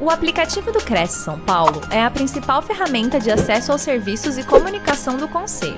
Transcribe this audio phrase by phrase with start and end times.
[0.00, 4.46] O aplicativo do Cresce São Paulo é a principal ferramenta de acesso aos serviços e
[4.46, 5.74] comunicação do Conselho.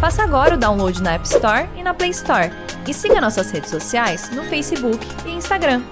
[0.00, 2.48] Faça agora o download na App Store e na Play Store.
[2.88, 5.82] E siga nossas redes sociais no Facebook e Instagram.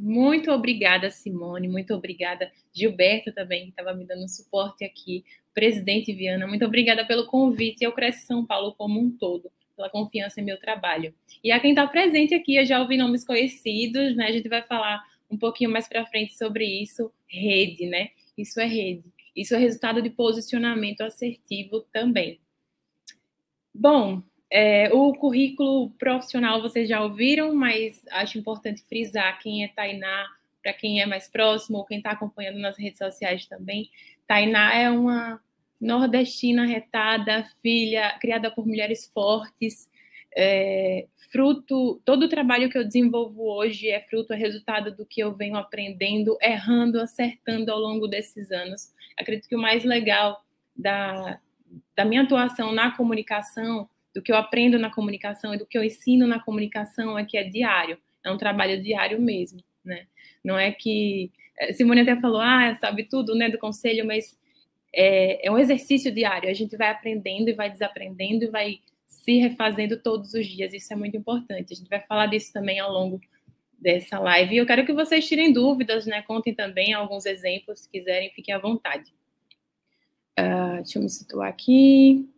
[0.00, 1.68] Muito obrigada, Simone.
[1.68, 5.22] Muito obrigada, Gilberto também, que estava me dando suporte aqui.
[5.52, 9.90] Presidente Viana, muito obrigada pelo convite e ao Cresce São Paulo como um todo pela
[9.90, 11.14] confiança em meu trabalho.
[11.42, 14.26] E a quem está presente aqui, eu já ouvi nomes conhecidos, né?
[14.26, 17.12] A gente vai falar um pouquinho mais para frente sobre isso.
[17.26, 18.10] Rede, né?
[18.36, 19.04] Isso é rede.
[19.34, 22.40] Isso é resultado de posicionamento assertivo também.
[23.74, 30.28] Bom, é, o currículo profissional vocês já ouviram, mas acho importante frisar quem é Tainá,
[30.62, 33.90] para quem é mais próximo ou quem está acompanhando nas redes sociais também.
[34.26, 35.40] Tainá é uma
[35.80, 39.88] nordestina retada, filha, criada por mulheres fortes,
[40.36, 45.20] é, fruto, todo o trabalho que eu desenvolvo hoje é fruto, é resultado do que
[45.20, 48.92] eu venho aprendendo, errando, acertando ao longo desses anos.
[49.16, 50.44] Acredito que o mais legal
[50.76, 51.38] da,
[51.96, 55.84] da minha atuação na comunicação, do que eu aprendo na comunicação e do que eu
[55.84, 60.06] ensino na comunicação é que é diário, é um trabalho diário mesmo, né?
[60.42, 64.36] Não é que é, Simone até falou, ah, sabe tudo, né, do conselho, mas
[64.94, 66.48] é, é um exercício diário.
[66.48, 70.72] A gente vai aprendendo e vai desaprendendo e vai se refazendo todos os dias.
[70.72, 71.72] Isso é muito importante.
[71.72, 73.20] A gente vai falar disso também ao longo
[73.78, 74.54] dessa live.
[74.54, 76.22] E eu quero que vocês tirem dúvidas, né?
[76.22, 79.12] Contem também alguns exemplos, se quiserem, fiquem à vontade.
[80.38, 82.28] Uh, deixa eu me situar aqui.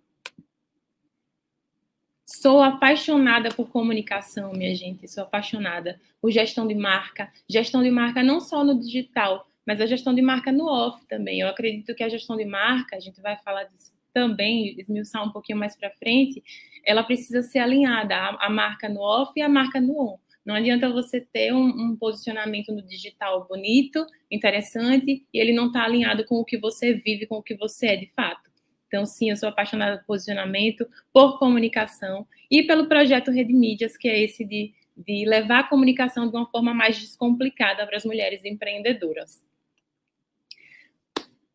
[2.26, 5.06] Sou apaixonada por comunicação, minha gente.
[5.08, 7.32] Sou apaixonada por gestão de marca.
[7.48, 11.40] Gestão de marca não só no digital, mas a gestão de marca no off também.
[11.40, 15.30] Eu acredito que a gestão de marca, a gente vai falar disso também, esmiuçar um
[15.30, 16.42] pouquinho mais para frente,
[16.84, 20.18] ela precisa ser alinhada, a, a, marca no off e a marca no on.
[20.42, 25.84] Não adianta você ter um, um posicionamento no digital bonito, interessante, e ele não está
[25.84, 28.48] alinhado com o que você vive, com o que você é de fato.
[28.86, 34.08] Então, sim, eu sou apaixonada por posicionamento, por comunicação e pelo projeto Rede Mídias, que
[34.08, 38.44] é esse de, de levar a comunicação de uma forma mais descomplicada para as mulheres
[38.44, 39.42] empreendedoras.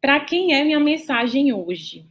[0.01, 2.07] Para quem é minha mensagem hoje?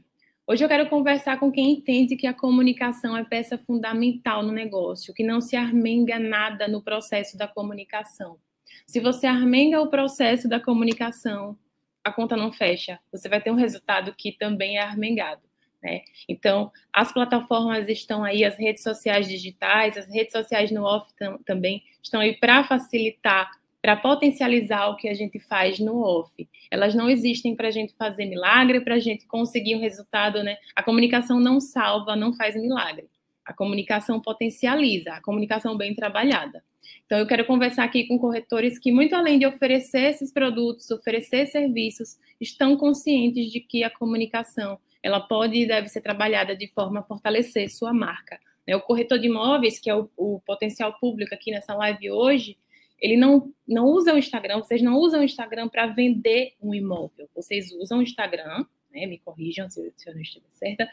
[0.46, 5.12] Hoje eu quero conversar com quem entende que a comunicação é peça fundamental no negócio,
[5.12, 8.38] que não se armenga nada no processo da comunicação.
[8.86, 11.58] Se você armenga o processo da comunicação,
[12.04, 13.00] a conta não fecha.
[13.10, 15.42] Você vai ter um resultado que também é armengado.
[15.82, 16.02] Né?
[16.28, 21.12] Então, as plataformas estão aí, as redes sociais digitais, as redes sociais no off
[21.44, 23.50] também estão aí para facilitar
[23.82, 26.48] para potencializar o que a gente faz no off.
[26.70, 30.56] Elas não existem para a gente fazer milagre, para a gente conseguir um resultado, né?
[30.76, 33.08] A comunicação não salva, não faz milagre.
[33.44, 36.62] A comunicação potencializa, a comunicação bem trabalhada.
[37.06, 41.46] Então, eu quero conversar aqui com corretores que, muito além de oferecer esses produtos, oferecer
[41.46, 47.00] serviços, estão conscientes de que a comunicação ela pode e deve ser trabalhada de forma
[47.00, 48.38] a fortalecer sua marca.
[48.66, 48.76] Né?
[48.76, 52.56] O corretor de imóveis, que é o, o potencial público aqui nessa live hoje,
[53.00, 57.28] ele não, não usa o Instagram, vocês não usam o Instagram para vender um imóvel,
[57.34, 60.90] vocês usam o Instagram, né, me corrijam se, se eu não estiver certa,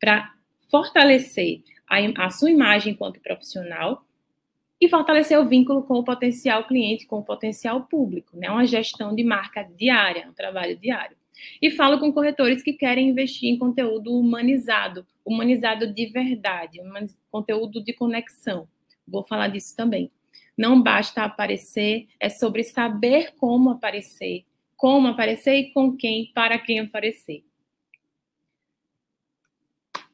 [0.00, 0.34] para
[0.70, 4.04] fortalecer a, a sua imagem enquanto profissional
[4.80, 8.50] e fortalecer o vínculo com o potencial cliente, com o potencial público, né?
[8.50, 11.16] Uma gestão de marca diária, um trabalho diário.
[11.60, 16.80] E falo com corretores que querem investir em conteúdo humanizado, humanizado de verdade,
[17.30, 18.68] conteúdo de conexão.
[19.06, 20.10] Vou falar disso também.
[20.56, 24.44] Não basta aparecer, é sobre saber como aparecer,
[24.76, 27.44] como aparecer e com quem, para quem aparecer.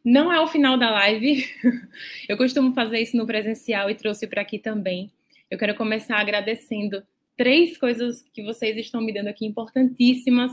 [0.04, 1.44] Não é o final da live.
[2.28, 5.12] Eu costumo fazer isso no presencial e trouxe para aqui também.
[5.48, 10.52] Eu quero começar agradecendo três coisas que vocês estão me dando aqui importantíssimas.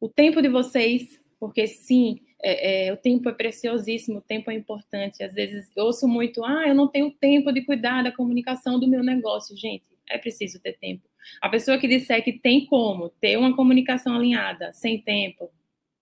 [0.00, 4.54] O tempo de vocês, porque sim, é, é, o tempo é preciosíssimo, o tempo é
[4.54, 5.22] importante.
[5.22, 8.88] Às vezes eu ouço muito, ah, eu não tenho tempo de cuidar da comunicação do
[8.88, 9.56] meu negócio.
[9.56, 11.02] Gente, é preciso ter tempo.
[11.40, 15.50] A pessoa que disser que tem como ter uma comunicação alinhada sem tempo,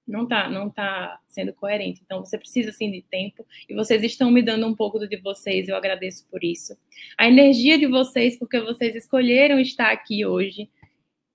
[0.06, 2.00] não está não tá sendo coerente.
[2.04, 3.44] Então, você precisa, sim, de tempo.
[3.68, 5.68] E vocês estão me dando um pouco do de vocês.
[5.68, 6.76] Eu agradeço por isso.
[7.18, 10.70] A energia de vocês, porque vocês escolheram estar aqui hoje.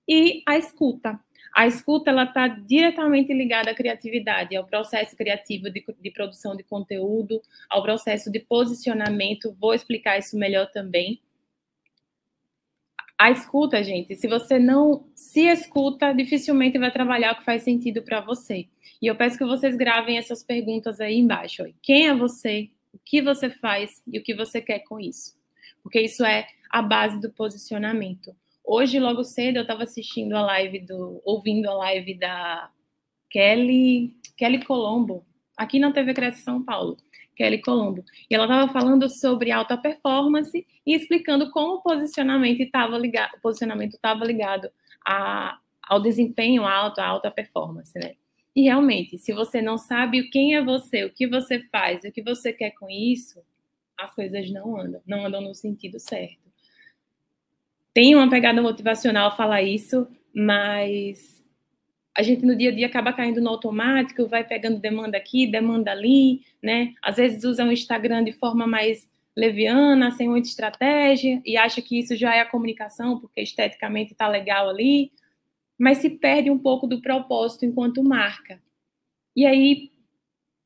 [0.08, 1.20] E a escuta.
[1.54, 6.62] A escuta ela está diretamente ligada à criatividade, ao processo criativo de, de, produção de
[6.62, 9.52] conteúdo, ao processo de posicionamento.
[9.60, 11.20] Vou explicar isso melhor também.
[13.18, 18.02] A escuta, gente, se você não se escuta, dificilmente vai trabalhar o que faz sentido
[18.02, 18.66] para você.
[19.00, 21.64] E eu peço que vocês gravem essas perguntas aí embaixo.
[21.82, 22.70] Quem é você?
[22.92, 25.40] O que você faz e o que você quer com isso?
[25.82, 28.34] porque isso é a base do posicionamento.
[28.74, 32.70] Hoje, logo cedo, eu estava assistindo a live do, ouvindo a live da
[33.28, 36.96] Kelly, Kelly Colombo, aqui na TV Cresce São Paulo.
[37.36, 38.02] Kelly Colombo.
[38.30, 43.92] E ela estava falando sobre alta performance e explicando como o posicionamento estava ligado, posicionamento
[43.92, 44.70] estava ligado
[45.06, 48.14] a, ao desempenho alto, à alta performance, né?
[48.56, 52.22] E realmente, se você não sabe quem é você, o que você faz, o que
[52.22, 53.38] você quer com isso,
[53.98, 56.51] as coisas não andam, não andam no sentido certo.
[57.94, 61.42] Tem uma pegada motivacional falar isso, mas
[62.16, 65.90] a gente no dia a dia acaba caindo no automático, vai pegando demanda aqui, demanda
[65.90, 66.94] ali, né?
[67.02, 71.98] Às vezes usa o Instagram de forma mais leviana, sem muita estratégia, e acha que
[71.98, 75.10] isso já é a comunicação, porque esteticamente está legal ali,
[75.78, 78.60] mas se perde um pouco do propósito enquanto marca.
[79.34, 79.91] E aí,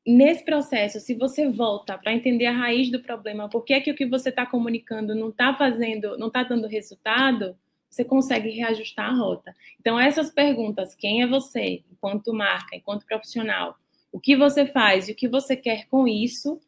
[0.07, 3.91] nesse processo, se você volta para entender a raiz do problema, por que é que
[3.91, 7.57] o que você está comunicando não está fazendo, não está dando resultado,
[7.89, 9.53] você consegue reajustar a rota.
[9.79, 13.77] Então, essas perguntas, quem é você, enquanto marca, enquanto profissional,
[14.11, 16.59] o que você faz e o que você quer com isso,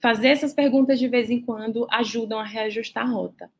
[0.00, 3.50] fazer essas perguntas de vez em quando ajudam a reajustar a rota.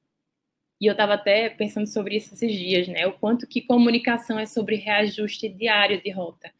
[0.81, 3.07] E eu estava até pensando sobre isso esses dias, né?
[3.07, 6.51] O quanto que comunicação é sobre reajuste diário de rota.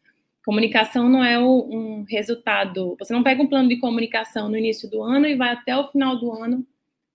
[0.43, 2.95] Comunicação não é um resultado.
[2.97, 5.87] Você não pega um plano de comunicação no início do ano e vai até o
[5.87, 6.65] final do ano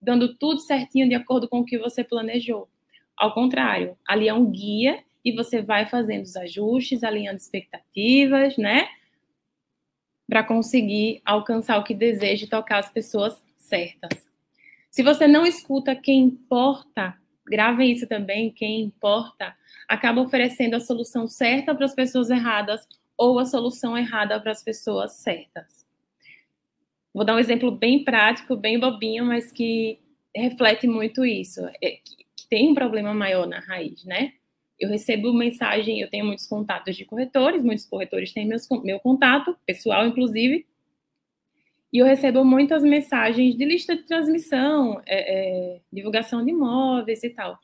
[0.01, 2.69] dando tudo certinho de acordo com o que você planejou.
[3.17, 8.89] Ao contrário, ali é um guia e você vai fazendo os ajustes, alinhando expectativas, né?
[10.29, 14.25] Para conseguir alcançar o que deseja e tocar as pessoas certas.
[14.89, 19.57] Se você não escuta quem importa, grave isso também, quem importa,
[19.89, 22.87] acaba oferecendo a solução certa para as pessoas erradas
[23.17, 25.87] ou a solução errada para as pessoas certas.
[27.13, 29.99] Vou dar um exemplo bem prático, bem bobinho, mas que
[30.35, 31.61] reflete muito isso.
[31.83, 31.99] É
[32.49, 34.33] tem um problema maior na raiz, né?
[34.79, 39.57] Eu recebo mensagem, eu tenho muitos contatos de corretores, muitos corretores têm meus, meu contato,
[39.67, 40.67] pessoal inclusive,
[41.93, 47.31] e eu recebo muitas mensagens de lista de transmissão, é, é, divulgação de imóveis e
[47.31, 47.59] tal.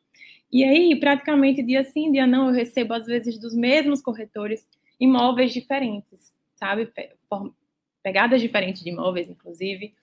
[0.51, 4.67] E aí, praticamente dia sim, dia não, eu recebo às vezes dos mesmos corretores
[4.99, 6.93] imóveis diferentes, sabe?
[8.03, 9.95] Pegadas diferentes de imóveis, inclusive.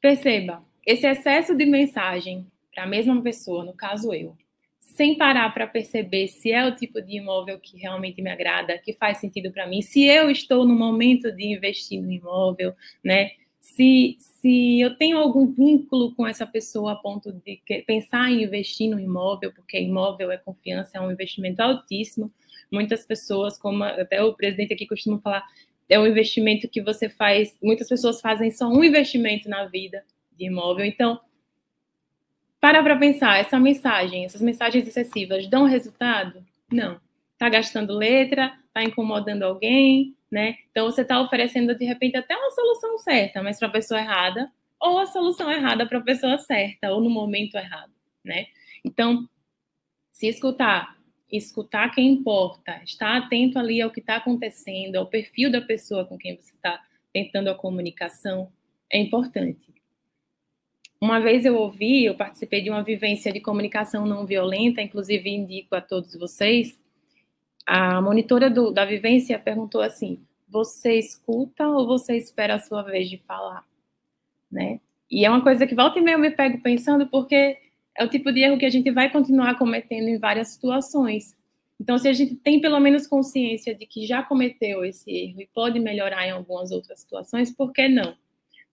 [0.00, 4.36] Perceba, esse excesso de mensagem para a mesma pessoa, no caso eu,
[4.80, 8.92] sem parar para perceber se é o tipo de imóvel que realmente me agrada, que
[8.92, 13.30] faz sentido para mim, se eu estou no momento de investir no imóvel, né?
[13.60, 18.90] Se, se eu tenho algum vínculo com essa pessoa a ponto de pensar em investir
[18.90, 22.32] no imóvel, porque imóvel é confiança, é um investimento altíssimo.
[22.72, 25.44] Muitas pessoas, como até o presidente aqui costuma falar,
[25.88, 30.02] é um investimento que você faz, muitas pessoas fazem só um investimento na vida
[30.32, 30.86] de imóvel.
[30.86, 31.20] Então,
[32.58, 36.44] para para pensar, essa mensagem, essas mensagens excessivas dão resultado?
[36.72, 36.98] Não.
[37.32, 40.56] Está gastando letra, está incomodando alguém, né?
[40.70, 44.50] Então você está oferecendo de repente até uma solução certa, mas para a pessoa errada,
[44.80, 47.92] ou a solução errada para a pessoa certa, ou no momento errado,
[48.24, 48.46] né?
[48.84, 49.28] Então,
[50.10, 50.96] se escutar,
[51.32, 56.18] escutar quem importa, estar atento ali ao que está acontecendo, ao perfil da pessoa com
[56.18, 56.80] quem você está
[57.12, 58.52] tentando a comunicação,
[58.90, 59.72] é importante.
[61.00, 65.74] Uma vez eu ouvi, eu participei de uma vivência de comunicação não violenta, inclusive indico
[65.74, 66.78] a todos vocês.
[67.66, 73.10] A monitora do, da vivência perguntou assim: você escuta ou você espera a sua vez
[73.10, 73.64] de falar?
[74.50, 74.80] Né?
[75.10, 77.58] E é uma coisa que volta e meia eu me pego pensando, porque
[77.96, 81.36] é o tipo de erro que a gente vai continuar cometendo em várias situações.
[81.80, 85.48] Então, se a gente tem pelo menos consciência de que já cometeu esse erro e
[85.52, 88.16] pode melhorar em algumas outras situações, por que não?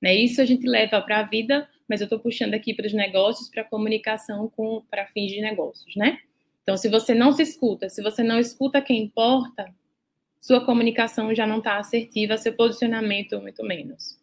[0.02, 0.16] Né?
[0.16, 3.50] Isso a gente leva para a vida mas eu estou puxando aqui para os negócios,
[3.50, 6.20] para a comunicação com para fins de negócios, né?
[6.62, 9.74] Então, se você não se escuta, se você não escuta quem importa,
[10.40, 14.19] sua comunicação já não está assertiva, seu posicionamento muito menos.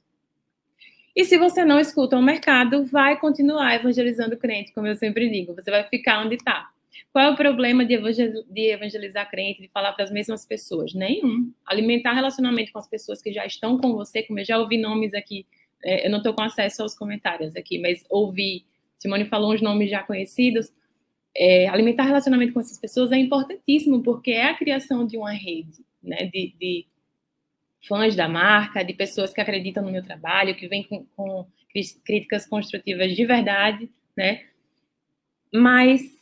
[1.16, 5.28] E se você não escuta o mercado, vai continuar evangelizando o crente, como eu sempre
[5.30, 6.68] digo, você vai ficar onde está.
[7.10, 7.94] Qual é o problema de
[8.70, 10.92] evangelizar crente, de falar para as mesmas pessoas?
[10.92, 11.50] Nenhum.
[11.64, 15.14] Alimentar relacionamento com as pessoas que já estão com você, como eu já ouvi nomes
[15.14, 15.46] aqui
[15.86, 18.64] é, eu não estou com acesso aos comentários aqui, mas ouvi,
[18.98, 20.72] Simone falou uns nomes já conhecidos.
[21.36, 25.84] É, alimentar relacionamento com essas pessoas é importantíssimo, porque é a criação de uma rede,
[26.02, 26.86] né, de, de
[27.86, 31.46] fãs da marca, de pessoas que acreditam no meu trabalho, que vêm com, com
[32.04, 34.44] críticas construtivas de verdade, né?
[35.52, 36.16] Mas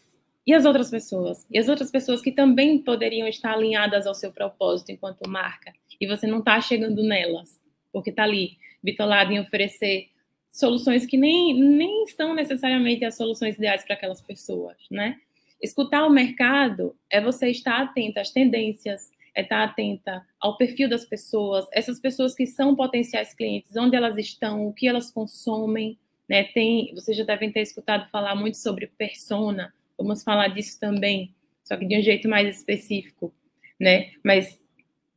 [0.47, 1.47] e as outras pessoas?
[1.51, 6.07] E as outras pessoas que também poderiam estar alinhadas ao seu propósito enquanto marca, e
[6.07, 7.61] você não está chegando nelas,
[7.93, 10.09] porque está ali bitolado em oferecer
[10.53, 15.17] soluções que nem, nem são necessariamente as soluções ideais para aquelas pessoas, né?
[15.63, 21.05] Escutar o mercado é você estar atento às tendências, é estar atenta ao perfil das
[21.05, 25.99] pessoas, essas pessoas que são potenciais clientes, onde elas estão, o que elas consomem,
[26.29, 26.45] né?
[26.45, 31.77] Tem, vocês já devem ter escutado falar muito sobre persona, vamos falar disso também, só
[31.77, 33.35] que de um jeito mais específico,
[33.79, 34.13] né?
[34.23, 34.61] Mas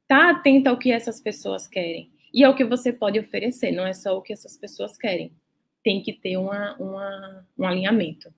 [0.07, 3.93] tá atenta ao que essas pessoas querem e ao que você pode oferecer, não é
[3.93, 5.31] só o que essas pessoas querem.
[5.83, 8.33] Tem que ter uma, uma um alinhamento.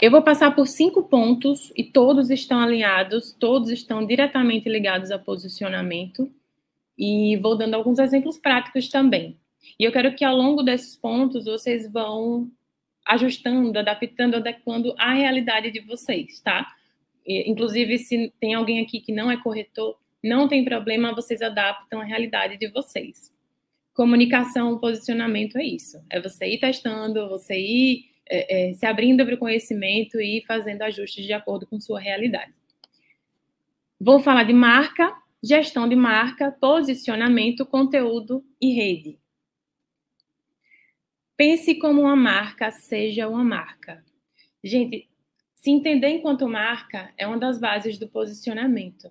[0.00, 5.18] Eu vou passar por cinco pontos e todos estão alinhados, todos estão diretamente ligados a
[5.18, 6.32] posicionamento
[6.96, 9.38] e vou dando alguns exemplos práticos também.
[9.78, 12.50] E eu quero que ao longo desses pontos vocês vão
[13.06, 16.66] ajustando, adaptando, adequando à realidade de vocês, tá?
[17.26, 22.04] Inclusive, se tem alguém aqui que não é corretor, não tem problema, vocês adaptam à
[22.04, 23.30] realidade de vocês.
[23.92, 26.02] Comunicação, posicionamento é isso.
[26.08, 30.82] É você ir testando, você ir é, é, se abrindo para o conhecimento e fazendo
[30.82, 32.54] ajustes de acordo com sua realidade.
[33.98, 39.18] Vou falar de marca, gestão de marca, posicionamento, conteúdo e rede.
[41.36, 44.04] Pense como uma marca seja uma marca.
[44.62, 45.08] Gente,
[45.56, 49.10] se entender enquanto marca é uma das bases do posicionamento.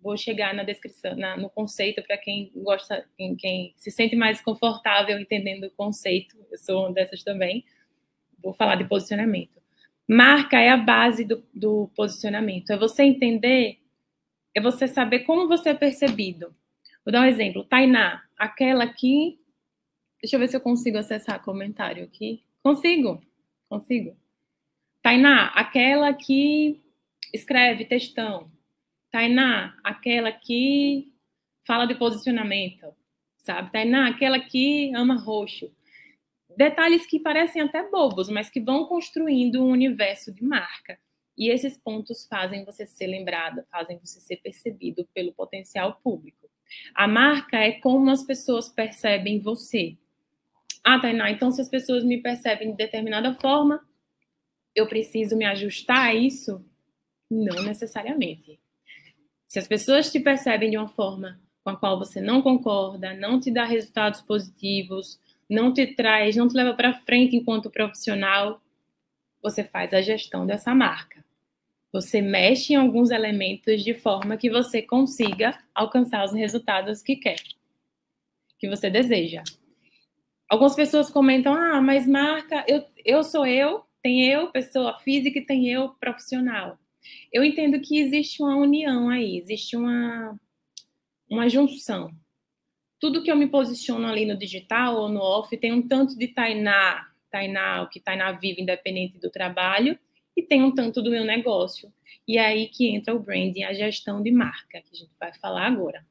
[0.00, 4.40] Vou chegar na descrição, na, no conceito para quem gosta, quem, quem se sente mais
[4.40, 6.36] confortável entendendo o conceito.
[6.50, 7.64] Eu sou uma dessas também
[8.42, 9.60] vou falar de posicionamento.
[10.08, 12.70] Marca é a base do, do posicionamento.
[12.70, 13.78] É você entender,
[14.54, 16.54] é você saber como você é percebido.
[17.04, 17.64] Vou dar um exemplo.
[17.64, 19.38] Tainá, aquela que.
[20.20, 22.42] Deixa eu ver se eu consigo acessar comentário aqui.
[22.62, 23.22] Consigo,
[23.68, 24.16] consigo.
[25.02, 26.82] Tainá, aquela que
[27.32, 28.50] escreve textão.
[29.10, 31.12] Tainá, aquela que
[31.64, 32.94] fala de posicionamento,
[33.38, 33.72] sabe?
[33.72, 35.70] Tainá, aquela que ama roxo
[36.56, 40.98] detalhes que parecem até bobos, mas que vão construindo um universo de marca.
[41.36, 46.50] E esses pontos fazem você ser lembrado, fazem você ser percebido pelo potencial público.
[46.94, 49.96] A marca é como as pessoas percebem você.
[50.84, 53.86] Ah, Tainá, então se as pessoas me percebem de determinada forma,
[54.74, 56.64] eu preciso me ajustar a isso?
[57.30, 58.60] Não necessariamente.
[59.46, 63.38] Se as pessoas te percebem de uma forma com a qual você não concorda, não
[63.38, 65.18] te dá resultados positivos,
[65.50, 68.62] não te traz, não te leva para frente enquanto profissional,
[69.42, 71.24] você faz a gestão dessa marca.
[71.92, 77.42] Você mexe em alguns elementos de forma que você consiga alcançar os resultados que quer,
[78.60, 79.42] que você deseja.
[80.48, 85.44] Algumas pessoas comentam: ah, mas marca, eu, eu sou eu, tem eu, pessoa física, e
[85.44, 86.78] tem eu, profissional.
[87.32, 90.38] Eu entendo que existe uma união aí, existe uma,
[91.28, 92.14] uma junção
[93.00, 96.28] tudo que eu me posiciono ali no digital ou no off tem um tanto de
[96.28, 99.98] Tainá, Tainá, o que Tainá vive independente do trabalho,
[100.36, 101.92] e tem um tanto do meu negócio.
[102.28, 105.32] E é aí que entra o branding, a gestão de marca, que a gente vai
[105.32, 106.06] falar agora.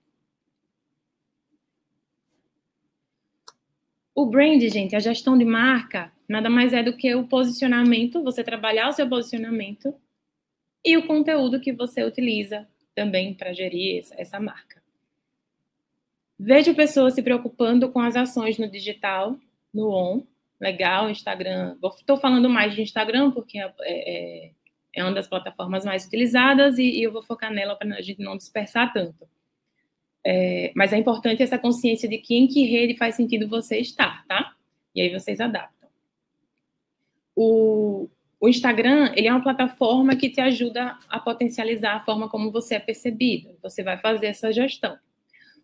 [4.16, 8.44] O brand, gente, a gestão de marca, nada mais é do que o posicionamento, você
[8.44, 9.96] trabalhar o seu posicionamento
[10.84, 14.80] e o conteúdo que você utiliza também para gerir essa marca.
[16.40, 19.38] Vejo pessoas se preocupando com as ações no digital,
[19.74, 20.26] no on,
[20.58, 21.76] legal, Instagram.
[21.98, 24.52] Estou falando mais de Instagram porque é, é,
[24.96, 28.22] é, uma das plataformas mais utilizadas e, e eu vou focar nela para a gente
[28.22, 29.28] não dispersar tanto.
[30.26, 34.26] É, mas é importante essa consciência de que em que rede faz sentido você estar,
[34.26, 34.56] tá?
[34.96, 35.90] E aí vocês adaptam.
[37.36, 42.50] O, o Instagram, ele é uma plataforma que te ajuda a potencializar a forma como
[42.50, 43.58] você é percebido.
[43.62, 44.98] Você vai fazer essa gestão.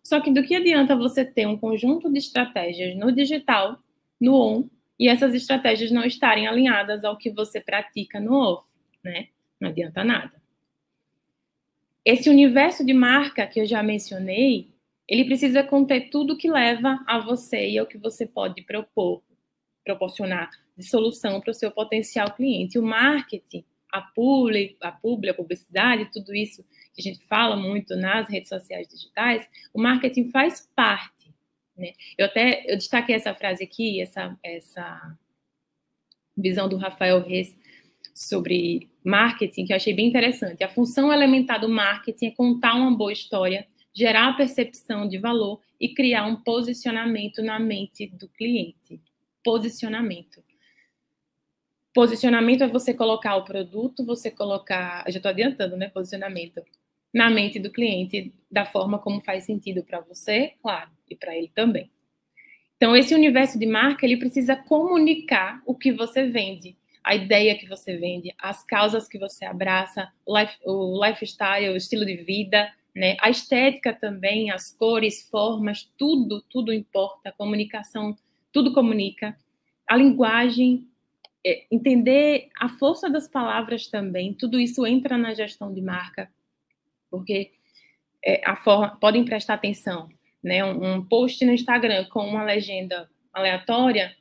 [0.06, 3.76] Só que do que adianta você ter um conjunto de estratégias no digital,
[4.20, 8.64] no on, e essas estratégias não estarem alinhadas ao que você pratica no off,
[9.02, 9.26] né?
[9.60, 10.40] Não adianta nada.
[12.04, 14.68] Esse universo de marca que eu já mencionei,
[15.08, 19.24] ele precisa conter tudo que leva a você e ao que você pode propor,
[19.84, 22.78] proporcionar de solução para o seu potencial cliente.
[22.78, 26.64] O marketing, a publi, a publi, a publicidade, tudo isso
[26.96, 31.34] que a gente fala muito nas redes sociais digitais, o marketing faz parte.
[31.76, 31.92] Né?
[32.16, 35.18] Eu até eu destaquei essa frase aqui, essa, essa
[36.34, 37.54] visão do Rafael Reis
[38.14, 40.64] sobre marketing, que eu achei bem interessante.
[40.64, 45.60] A função elementar do marketing é contar uma boa história, gerar a percepção de valor
[45.78, 49.02] e criar um posicionamento na mente do cliente.
[49.44, 50.42] Posicionamento.
[51.92, 55.04] Posicionamento é você colocar o produto, você colocar.
[55.06, 55.88] Eu já estou adiantando, né?
[55.88, 56.62] Posicionamento
[57.16, 61.50] na mente do cliente da forma como faz sentido para você, claro, e para ele
[61.54, 61.90] também.
[62.76, 67.66] Então, esse universo de marca, ele precisa comunicar o que você vende, a ideia que
[67.66, 73.16] você vende, as causas que você abraça, life, o lifestyle, o estilo de vida, né?
[73.22, 77.30] A estética também, as cores, formas, tudo, tudo importa.
[77.30, 78.14] A comunicação,
[78.52, 79.34] tudo comunica.
[79.88, 80.86] A linguagem,
[81.46, 86.30] é, entender a força das palavras também, tudo isso entra na gestão de marca,
[87.16, 87.52] porque
[88.24, 90.08] é, a forma, podem prestar atenção,
[90.42, 90.64] né?
[90.64, 94.14] Um, um post no Instagram com uma legenda aleatória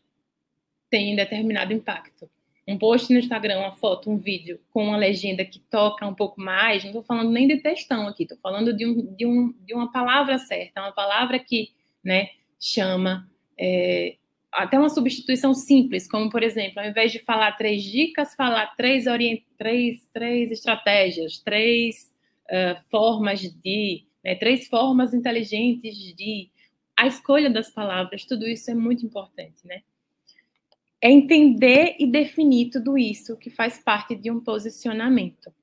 [0.90, 2.30] tem determinado impacto.
[2.68, 6.42] Um post no Instagram, uma foto, um vídeo com uma legenda que toca um pouco
[6.42, 9.74] mais, não estou falando nem de textão aqui, estou falando de, um, de, um, de
[9.74, 11.74] uma palavra certa, uma palavra que
[12.04, 14.16] né, chama, é,
[14.52, 19.06] até uma substituição simples, como por exemplo, ao invés de falar três dicas, falar três,
[19.06, 19.42] orient...
[19.58, 22.15] três, três estratégias, três
[22.50, 26.50] uh, formas de, né, três formas inteligentes de.
[26.98, 29.82] A escolha das palavras, tudo isso é muito importante, né?
[31.02, 35.54] É entender e definir tudo isso que faz parte de um posicionamento.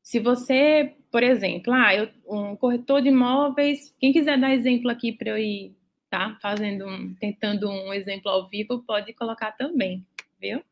[0.00, 5.12] Se você, por exemplo, ah, eu, um corretor de imóveis, quem quiser dar exemplo aqui
[5.12, 5.74] para eu ir
[6.12, 6.36] tá?
[6.42, 10.06] Fazendo um, tentando um exemplo ao vivo, pode colocar também,
[10.38, 10.62] viu?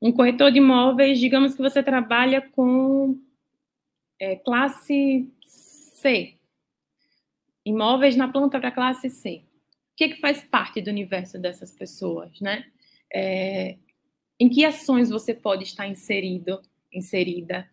[0.00, 3.20] Um corretor de imóveis, digamos que você trabalha com
[4.22, 6.34] é, classe C,
[7.64, 9.42] imóveis na planta para classe C.
[9.92, 12.64] O que, é que faz parte do universo dessas pessoas, né?
[13.12, 13.76] É,
[14.38, 16.62] em que ações você pode estar inserido,
[16.92, 17.68] inserida,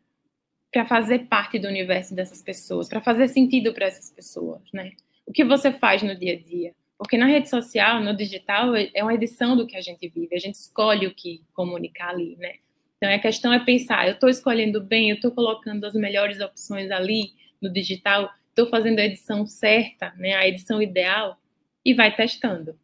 [0.72, 4.94] para fazer parte do universo dessas pessoas, para fazer sentido para essas pessoas, né?
[5.30, 6.74] o que você faz no dia a dia.
[6.98, 10.40] Porque na rede social, no digital, é uma edição do que a gente vive, a
[10.40, 12.56] gente escolhe o que comunicar ali, né?
[13.00, 16.92] Então, a questão é pensar, eu estou escolhendo bem, eu estou colocando as melhores opções
[16.92, 21.40] ali no digital, estou fazendo a edição certa, né, a edição ideal,
[21.86, 22.78] e vai testando.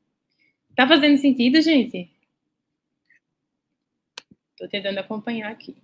[0.73, 2.09] Tá fazendo sentido, gente?
[4.51, 5.75] Estou tentando acompanhar aqui.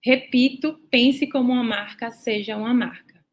[0.00, 3.24] Repito, pense como uma marca seja uma marca.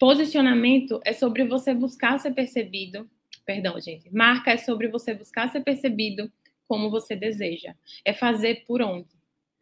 [0.00, 3.08] Posicionamento é sobre você buscar ser percebido.
[3.46, 4.12] Perdão, gente.
[4.12, 6.30] Marca é sobre você buscar ser percebido
[6.72, 7.74] como você deseja.
[8.02, 9.10] É fazer por onde.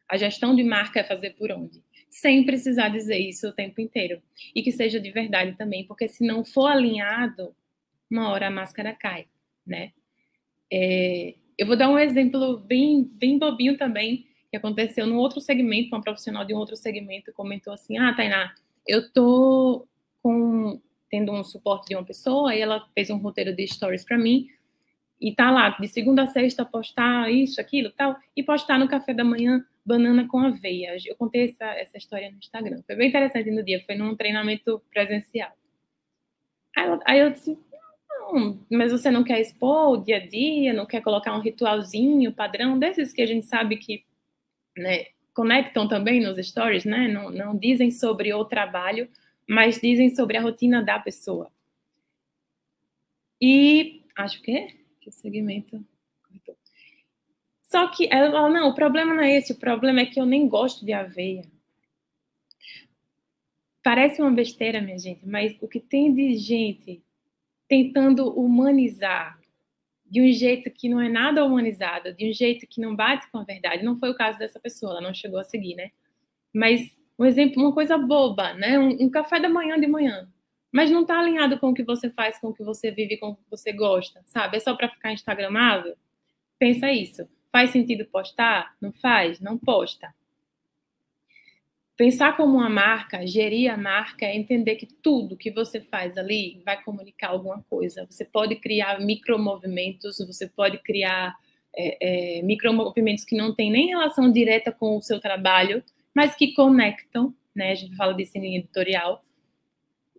[0.08, 1.82] A gestão de marca é fazer por onde.
[2.08, 4.22] Sem precisar dizer isso o tempo inteiro.
[4.54, 7.52] E que seja de verdade também, porque se não for alinhado,
[8.08, 9.26] uma hora a máscara cai,
[9.66, 9.90] né?
[10.72, 15.88] É, eu vou dar um exemplo bem, bem bobinho também, que aconteceu num outro segmento,
[15.88, 18.54] uma profissional de um outro segmento comentou assim, ah, Tainá,
[18.86, 19.84] eu tô
[20.22, 24.16] com tendo um suporte de uma pessoa, e ela fez um roteiro de stories para
[24.16, 24.46] mim,
[25.20, 29.12] e tá lá, de segunda a sexta, postar isso, aquilo, tal, e postar no café
[29.12, 30.96] da manhã banana com aveia.
[31.04, 32.82] Eu contei essa, essa história no Instagram.
[32.86, 35.52] Foi bem interessante no dia, foi num treinamento presencial.
[36.74, 37.58] Aí, aí eu disse,
[38.08, 42.32] não, mas você não quer expor o dia a dia, não quer colocar um ritualzinho,
[42.32, 44.04] padrão, desses que a gente sabe que,
[44.76, 49.08] né, conectam também nos stories, né, não, não dizem sobre o trabalho,
[49.46, 51.50] mas dizem sobre a rotina da pessoa.
[53.40, 55.84] E acho que é que segmento.
[57.64, 60.26] Só que ela fala, não, o problema não é esse, o problema é que eu
[60.26, 61.44] nem gosto de aveia.
[63.82, 67.02] Parece uma besteira, minha gente, mas o que tem de gente
[67.68, 69.40] tentando humanizar
[70.04, 73.38] de um jeito que não é nada humanizado, de um jeito que não bate com
[73.38, 73.84] a verdade.
[73.84, 75.92] Não foi o caso dessa pessoa, ela não chegou a seguir, né?
[76.52, 78.78] Mas um exemplo, uma coisa boba, né?
[78.78, 80.28] Um, um café da manhã de manhã.
[80.72, 83.30] Mas não está alinhado com o que você faz, com o que você vive, com
[83.30, 84.56] o que você gosta, sabe?
[84.56, 85.96] É só para ficar instagramável?
[86.58, 87.28] Pensa isso.
[87.50, 88.76] Faz sentido postar?
[88.80, 89.40] Não faz?
[89.40, 90.14] Não posta.
[91.96, 96.62] Pensar como uma marca, gerir a marca, é entender que tudo que você faz ali
[96.64, 98.06] vai comunicar alguma coisa.
[98.08, 101.36] Você pode criar micromovimentos, você pode criar
[101.76, 105.82] é, é, micromovimentos que não têm nem relação direta com o seu trabalho,
[106.14, 107.72] mas que conectam, né?
[107.72, 109.22] A gente fala disso em linha editorial,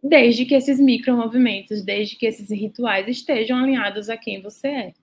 [0.01, 4.93] desde que esses micromovimentos, desde que esses rituais estejam alinhados a quem você é.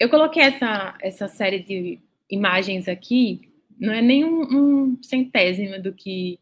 [0.00, 5.92] Eu coloquei essa, essa série de imagens aqui, não é nem um, um centésimo do
[5.92, 6.38] que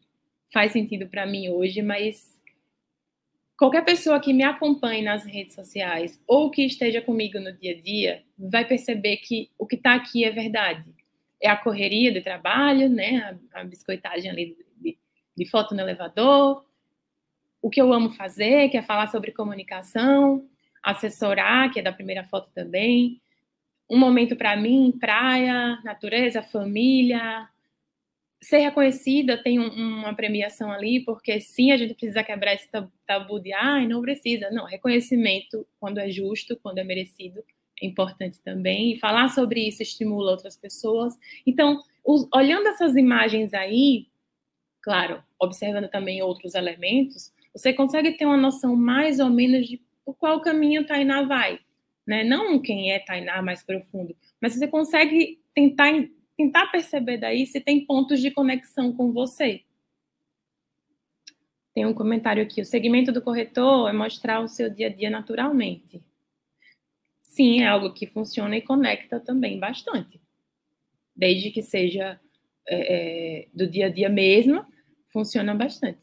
[0.51, 2.39] faz sentido para mim hoje, mas
[3.57, 7.79] qualquer pessoa que me acompanhe nas redes sociais ou que esteja comigo no dia a
[7.79, 10.85] dia vai perceber que o que está aqui é verdade.
[11.39, 13.37] É a correria de trabalho, né?
[13.53, 14.57] A, a biscoitagem ali
[15.43, 16.65] de, foto no elevador.
[17.61, 20.47] O que eu amo fazer, que é falar sobre comunicação,
[20.81, 23.21] assessorar, que é da primeira foto também.
[23.89, 27.47] Um momento para mim, praia, natureza, família,
[28.41, 29.67] ser reconhecida tem um,
[29.99, 32.67] uma premiação ali, porque sim, a gente precisa quebrar esse
[33.05, 34.49] tabu de, ai, ah, não precisa.
[34.49, 37.43] Não, reconhecimento, quando é justo, quando é merecido,
[37.81, 38.93] é importante também.
[38.93, 41.17] E falar sobre isso estimula outras pessoas.
[41.45, 44.07] Então, os, olhando essas imagens aí,
[44.81, 50.15] claro, observando também outros elementos, você consegue ter uma noção mais ou menos de por
[50.15, 51.59] qual caminho Tainá vai.
[52.05, 52.23] Né?
[52.23, 55.91] Não quem é Tainá mais profundo, mas você consegue tentar
[56.37, 59.63] tentar perceber daí se tem pontos de conexão com você.
[61.73, 62.61] Tem um comentário aqui.
[62.61, 66.03] O segmento do corretor é mostrar o seu dia a dia naturalmente.
[67.21, 70.19] Sim, é algo que funciona e conecta também bastante.
[71.15, 72.19] Desde que seja
[72.67, 74.65] é, do dia a dia mesmo,
[75.11, 75.99] funciona bastante.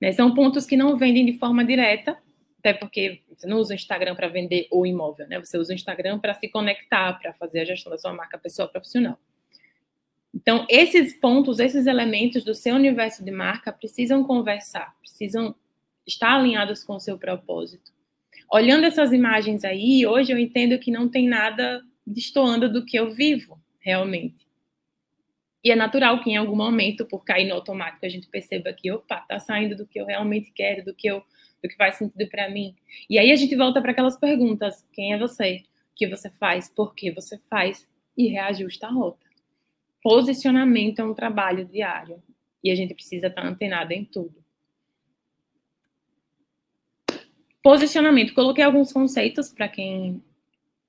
[0.00, 0.12] Né?
[0.12, 2.18] São pontos que não vendem de forma direta,
[2.58, 5.38] até porque você não usa o Instagram para vender o imóvel, né?
[5.40, 8.68] Você usa o Instagram para se conectar, para fazer a gestão da sua marca pessoa
[8.68, 9.18] profissional.
[10.32, 15.54] Então, esses pontos, esses elementos do seu universo de marca precisam conversar, precisam
[16.06, 17.92] estar alinhados com o seu propósito.
[18.50, 23.10] Olhando essas imagens aí, hoje eu entendo que não tem nada destoando do que eu
[23.10, 24.46] vivo, realmente.
[25.64, 28.90] E é natural que em algum momento, por cair no automático, a gente perceba que,
[28.90, 31.22] opa, tá saindo do que eu realmente quero, do que eu
[31.62, 32.74] do que faz sentido para mim.
[33.08, 35.62] E aí a gente volta para aquelas perguntas: quem é você?
[35.92, 36.68] O que você faz?
[36.68, 37.88] Por que você faz?
[38.16, 39.26] E reajusta a rota.
[40.02, 42.20] Posicionamento é um trabalho diário
[42.62, 44.34] e a gente precisa estar antenado em tudo.
[47.62, 48.34] Posicionamento.
[48.34, 50.22] Coloquei alguns conceitos para quem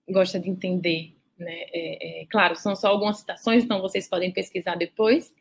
[0.09, 1.15] gosta de entender.
[1.43, 1.65] Né?
[1.71, 5.33] É, é, claro, são só algumas citações, então vocês podem pesquisar depois.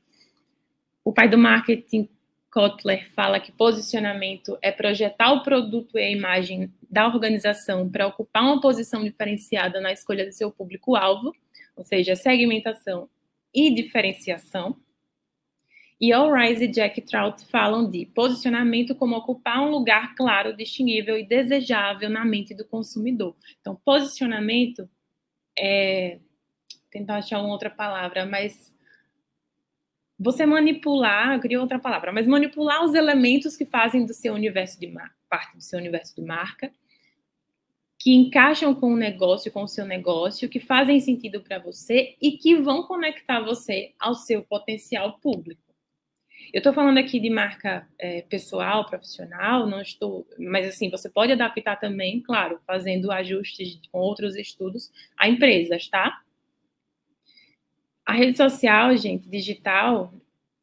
[1.04, 2.08] O pai do marketing
[2.52, 8.42] Kotler fala que posicionamento é projetar o produto e a imagem da organização para ocupar
[8.42, 11.34] uma posição diferenciada na escolha do seu público-alvo,
[11.74, 13.08] ou seja, segmentação
[13.54, 14.76] e diferenciação.
[15.98, 21.24] E Allrise e Jack Trout falam de posicionamento como ocupar um lugar claro, distinguível e
[21.24, 23.34] desejável na mente do consumidor.
[23.60, 24.90] Então, posicionamento
[25.58, 26.18] é.
[26.90, 28.72] Tentar achar uma outra palavra, mas
[30.18, 34.78] você manipular, eu queria outra palavra, mas manipular os elementos que fazem do seu universo
[34.78, 34.92] de
[35.28, 36.70] parte do seu universo de marca,
[37.98, 42.32] que encaixam com o negócio, com o seu negócio, que fazem sentido para você e
[42.32, 45.71] que vão conectar você ao seu potencial público.
[46.52, 51.32] Eu estou falando aqui de marca é, pessoal, profissional, não estou, mas assim, você pode
[51.32, 56.20] adaptar também, claro, fazendo ajustes com outros estudos a empresas, tá?
[58.04, 60.12] A rede social, gente, digital,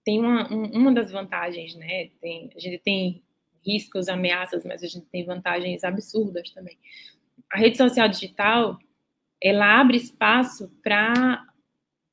[0.04, 2.10] tem uma, um, uma das vantagens, né?
[2.22, 3.24] Tem, a gente tem
[3.66, 6.78] riscos, ameaças, mas a gente tem vantagens absurdas também.
[7.52, 8.78] A rede social digital,
[9.42, 11.48] ela abre espaço para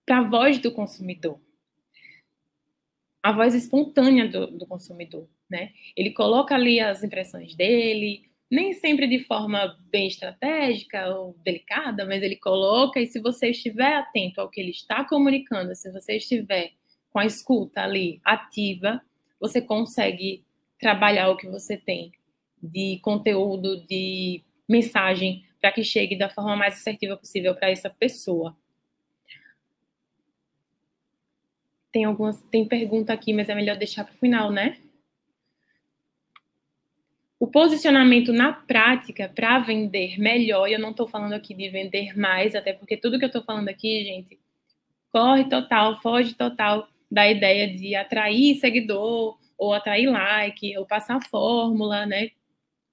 [0.09, 1.39] a voz do consumidor.
[3.27, 5.73] A voz espontânea do, do consumidor, né?
[5.97, 12.23] Ele coloca ali as impressões dele, nem sempre de forma bem estratégica ou delicada, mas
[12.23, 16.71] ele coloca, e se você estiver atento ao que ele está comunicando, se você estiver
[17.11, 19.03] com a escuta ali ativa,
[19.41, 20.45] você consegue
[20.79, 22.13] trabalhar o que você tem
[22.63, 28.57] de conteúdo, de mensagem, para que chegue da forma mais assertiva possível para essa pessoa.
[31.97, 34.77] Tem algumas, tem pergunta aqui, mas é melhor deixar para o final, né?
[37.41, 42.15] O posicionamento na prática para vender melhor, e eu não estou falando aqui de vender
[42.15, 44.39] mais, até porque tudo que eu estou falando aqui, gente,
[45.11, 52.05] corre total, foge total da ideia de atrair seguidor, ou atrair like, ou passar fórmula,
[52.05, 52.29] né?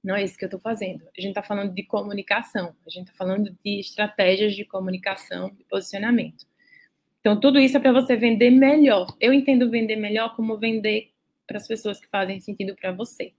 [0.02, 1.04] Não é isso que eu estou fazendo.
[1.18, 5.64] A gente está falando de comunicação, a gente está falando de estratégias de comunicação e
[5.66, 6.46] posicionamento.
[7.24, 9.08] Então, tudo isso é para você vender melhor.
[9.18, 11.12] Eu entendo vender melhor como vender
[11.48, 13.32] para as pessoas que fazem sentido para você.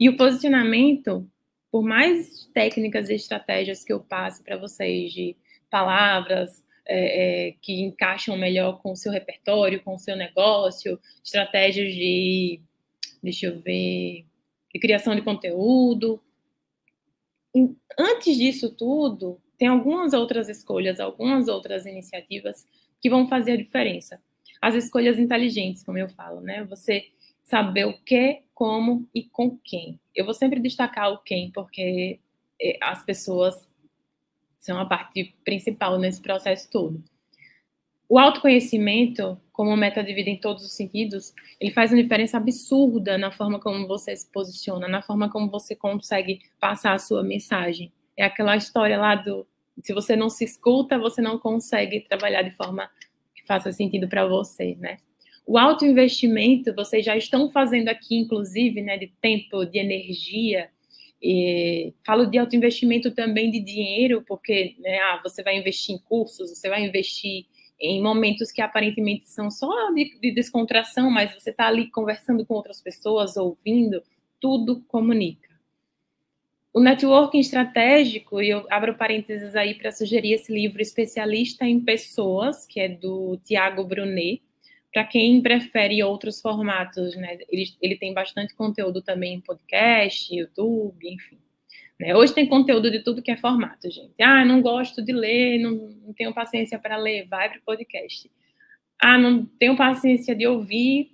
[0.00, 1.24] E o posicionamento,
[1.70, 5.36] por mais técnicas e estratégias que eu passe para vocês de
[5.70, 11.94] palavras é, é, que encaixam melhor com o seu repertório, com o seu negócio, estratégias
[11.94, 12.60] de,
[13.22, 14.26] deixa eu ver,
[14.72, 16.20] de criação de conteúdo.
[17.96, 22.66] Antes disso tudo, tem algumas outras escolhas, algumas outras iniciativas
[23.04, 24.18] que vão fazer a diferença.
[24.62, 26.64] As escolhas inteligentes, como eu falo, né?
[26.64, 27.08] Você
[27.42, 30.00] saber o que, como e com quem.
[30.16, 32.18] Eu vou sempre destacar o quem, porque
[32.58, 33.68] é, as pessoas
[34.58, 37.04] são a parte principal nesse processo todo.
[38.08, 43.18] O autoconhecimento, como meta de vida em todos os sentidos, ele faz uma diferença absurda
[43.18, 47.92] na forma como você se posiciona, na forma como você consegue passar a sua mensagem.
[48.16, 49.46] É aquela história lá do
[49.82, 52.88] se você não se escuta, você não consegue trabalhar de forma
[53.34, 54.98] que faça sentido para você, né?
[55.46, 60.70] O alto investimento, vocês já estão fazendo aqui, inclusive, né, de tempo, de energia.
[61.20, 65.98] E falo de alto investimento também de dinheiro, porque né, ah, você vai investir em
[65.98, 67.46] cursos, você vai investir
[67.78, 72.54] em momentos que aparentemente são só de, de descontração, mas você está ali conversando com
[72.54, 74.02] outras pessoas, ouvindo,
[74.40, 75.53] tudo comunica.
[76.74, 82.66] O networking estratégico, e eu abro parênteses aí para sugerir esse livro Especialista em Pessoas,
[82.66, 84.42] que é do Tiago Brunet,
[84.92, 87.38] para quem prefere outros formatos, né?
[87.48, 91.38] Ele, ele tem bastante conteúdo também em podcast, YouTube, enfim.
[91.96, 92.16] Né?
[92.16, 94.20] Hoje tem conteúdo de tudo que é formato, gente.
[94.20, 95.70] Ah, não gosto de ler, não,
[96.04, 98.28] não tenho paciência para ler, vai para o podcast.
[99.00, 101.13] Ah, não tenho paciência de ouvir,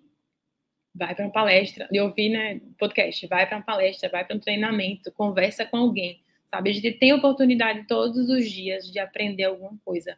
[1.01, 4.39] vai para uma palestra, de ouvir, né, podcast, vai para uma palestra, vai para um
[4.39, 6.71] treinamento, conversa com alguém, sabe?
[6.71, 10.17] A gente tem oportunidade todos os dias de aprender alguma coisa.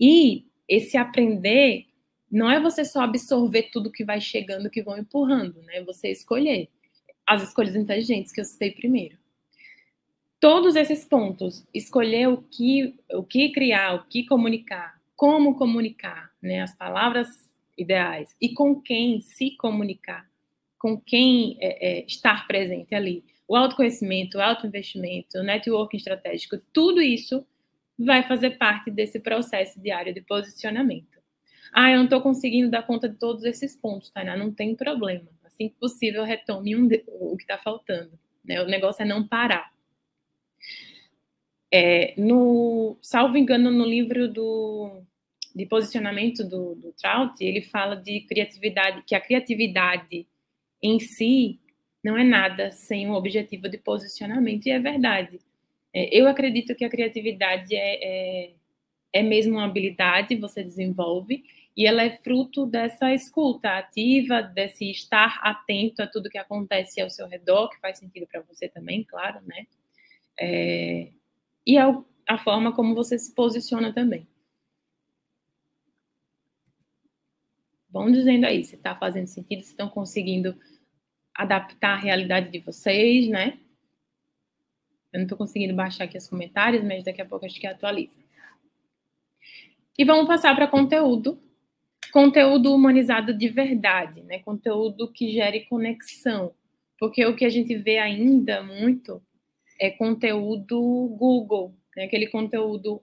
[0.00, 1.86] E esse aprender
[2.30, 5.82] não é você só absorver tudo que vai chegando, que vão empurrando, né?
[5.82, 6.68] Você escolher
[7.26, 9.22] as escolhas inteligentes que eu citei primeiro
[10.42, 16.62] todos esses pontos, escolher o que, o que criar, o que comunicar, como comunicar, né,
[16.62, 17.28] as palavras
[17.82, 20.26] ideais e com quem se comunicar,
[20.78, 23.24] com quem é, é, estar presente ali.
[23.46, 27.46] O autoconhecimento, o autoinvestimento, o networking estratégico, tudo isso
[27.98, 31.20] vai fazer parte desse processo diário de posicionamento.
[31.72, 35.28] Ah, eu não estou conseguindo dar conta de todos esses pontos, Tainá, não tem problema.
[35.44, 38.18] Assim que possível, retome um de, o que está faltando.
[38.44, 38.60] Né?
[38.62, 39.72] O negócio é não parar.
[41.70, 45.02] É, no, salvo engano, no livro do,
[45.54, 50.26] de posicionamento do, do Trout, ele fala de criatividade, que a criatividade
[50.82, 51.60] em si
[52.02, 55.40] não é nada sem um objetivo de posicionamento, e é verdade.
[55.94, 58.52] É, eu acredito que a criatividade é, é,
[59.12, 61.44] é mesmo uma habilidade, você desenvolve,
[61.76, 67.08] e ela é fruto dessa escuta ativa, desse estar atento a tudo que acontece ao
[67.08, 69.66] seu redor, que faz sentido para você também, claro, né?
[70.38, 71.08] É,
[71.66, 74.26] e a, a forma como você se posiciona também.
[77.92, 80.56] Vão dizendo aí se está fazendo sentido, se estão conseguindo
[81.34, 83.58] adaptar a realidade de vocês, né?
[85.12, 88.18] Eu não estou conseguindo baixar aqui os comentários, mas daqui a pouco acho que atualiza.
[89.98, 91.38] E vamos passar para conteúdo.
[92.10, 94.38] Conteúdo humanizado de verdade, né?
[94.38, 96.54] Conteúdo que gere conexão.
[96.98, 99.22] Porque o que a gente vê ainda muito
[99.78, 100.80] é conteúdo
[101.18, 102.04] Google, né?
[102.04, 103.02] aquele conteúdo,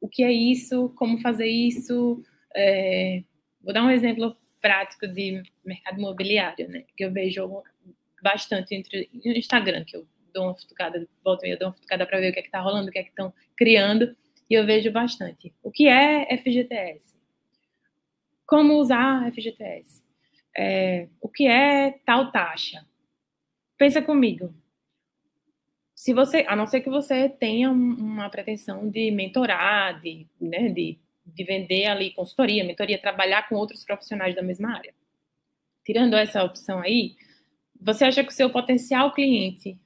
[0.00, 2.22] o que é isso, como fazer isso.
[2.54, 3.24] É,
[3.62, 6.84] vou dar um exemplo prático de mercado imobiliário, né?
[6.96, 7.62] que eu vejo
[8.22, 12.20] bastante entre no Instagram, que eu dou uma futucada, volto e dou uma futucada para
[12.20, 14.16] ver o que é que está rolando, o que é que estão criando,
[14.50, 15.54] e eu vejo bastante.
[15.62, 17.16] O que é FGTS?
[18.46, 20.02] Como usar FGTS?
[20.56, 22.84] É, o que é tal taxa?
[23.76, 24.52] Pensa comigo
[25.98, 30.96] se você, a não ser que você tenha uma pretensão de mentorar, de, né, de,
[31.34, 34.94] de vender ali consultoria, mentoria, trabalhar com outros profissionais da mesma área.
[35.84, 37.16] Tirando essa opção aí,
[37.80, 39.78] você acha que o seu potencial cliente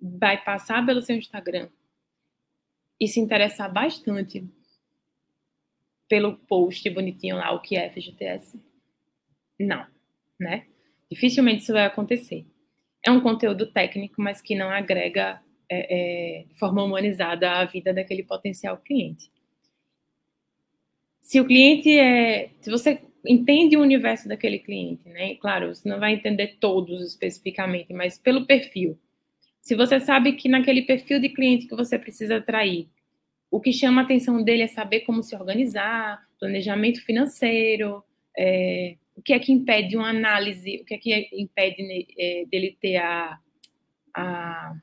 [0.00, 1.68] vai passar pelo seu Instagram
[3.00, 4.44] e se interessar bastante
[6.08, 8.60] pelo post bonitinho lá, o que é FGTS?
[9.58, 9.86] Não,
[10.38, 10.66] né?
[11.10, 12.46] Dificilmente isso vai acontecer
[13.04, 18.22] é um conteúdo técnico, mas que não agrega é, é, forma humanizada a vida daquele
[18.22, 19.30] potencial cliente.
[21.28, 22.48] Se o cliente é.
[22.58, 25.34] Se você entende o universo daquele cliente, né?
[25.34, 28.98] Claro, você não vai entender todos especificamente, mas pelo perfil.
[29.60, 32.88] Se você sabe que naquele perfil de cliente que você precisa atrair,
[33.50, 38.02] o que chama a atenção dele é saber como se organizar, planejamento financeiro,
[38.34, 42.74] é, o que é que impede uma análise, o que é que impede é, dele
[42.80, 43.38] ter a,
[44.14, 44.74] a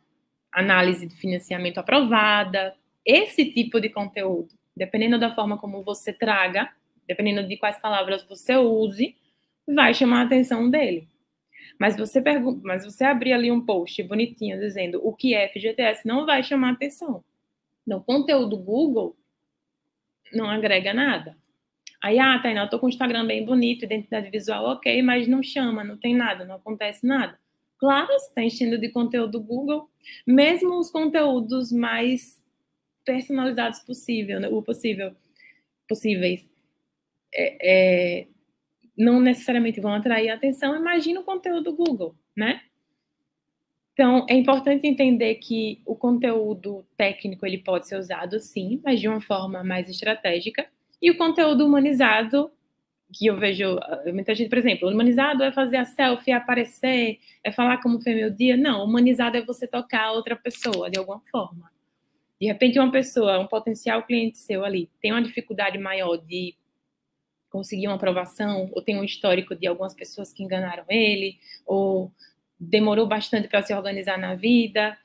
[0.52, 6.70] análise de financiamento aprovada, esse tipo de conteúdo, dependendo da forma como você traga,
[7.08, 9.16] dependendo de quais palavras você use,
[9.68, 11.08] vai chamar a atenção dele.
[11.80, 16.08] Mas você pergunta, mas você abrir ali um post bonitinho dizendo o que é FGTS
[16.08, 17.24] não vai chamar atenção.
[17.86, 19.16] Então, conteúdo Google
[20.34, 21.38] não agrega nada.
[22.02, 25.42] Aí, ah, Tainá, eu tô com o Instagram bem bonito, identidade visual ok, mas não
[25.42, 27.38] chama, não tem nada, não acontece nada.
[27.78, 29.90] Claro, você está enchendo de conteúdo Google,
[30.26, 32.42] mesmo os conteúdos mais
[33.06, 35.16] personalizados possível, né, o possível,
[35.88, 36.48] possíveis,
[37.34, 37.58] é,
[38.22, 38.28] é,
[38.98, 40.76] não necessariamente vão atrair atenção.
[40.76, 42.62] Imagina o conteúdo Google, né?
[43.94, 49.08] Então, é importante entender que o conteúdo técnico ele pode ser usado sim, mas de
[49.08, 50.68] uma forma mais estratégica
[51.02, 52.52] e o conteúdo humanizado
[53.14, 53.80] que eu vejo
[54.14, 58.16] muita gente, por exemplo, humanizado é fazer a selfie, é aparecer, é falar como foi
[58.16, 58.58] meu dia.
[58.58, 61.72] Não, humanizado é você tocar outra pessoa de alguma forma.
[62.40, 66.56] De repente, uma pessoa, um potencial cliente seu ali, tem uma dificuldade maior de
[67.50, 72.12] conseguir uma aprovação, ou tem um histórico de algumas pessoas que enganaram ele, ou
[72.60, 74.98] demorou bastante para se organizar na vida.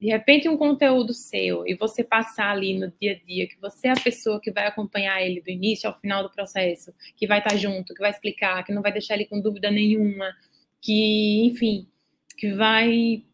[0.00, 3.88] De repente, um conteúdo seu e você passar ali no dia a dia, que você
[3.88, 7.38] é a pessoa que vai acompanhar ele do início ao final do processo, que vai
[7.38, 10.32] estar junto, que vai explicar, que não vai deixar ele com dúvida nenhuma,
[10.80, 11.88] que, enfim,
[12.36, 13.24] que vai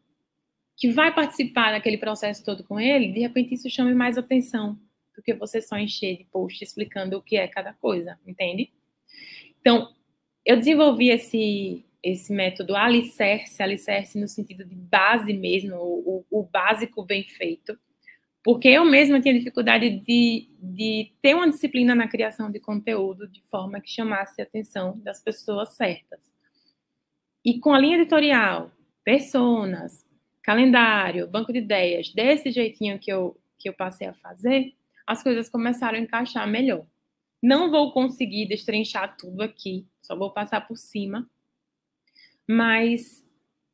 [0.77, 4.79] que vai participar daquele processo todo com ele, de repente isso chame mais atenção
[5.15, 8.73] do que você só encher de post explicando o que é cada coisa, entende?
[9.61, 9.95] Então,
[10.45, 17.05] eu desenvolvi esse, esse método alicerce, alicerce no sentido de base mesmo, o, o básico
[17.05, 17.79] bem feito,
[18.43, 23.41] porque eu mesma tinha dificuldade de, de ter uma disciplina na criação de conteúdo de
[23.43, 26.19] forma que chamasse a atenção das pessoas certas.
[27.45, 28.73] E com a linha editorial,
[29.05, 30.05] personas,
[30.43, 34.75] calendário, banco de ideias, desse jeitinho que eu, que eu passei a fazer,
[35.07, 36.85] as coisas começaram a encaixar melhor.
[37.43, 41.29] Não vou conseguir destrinchar tudo aqui, só vou passar por cima.
[42.49, 43.25] Mas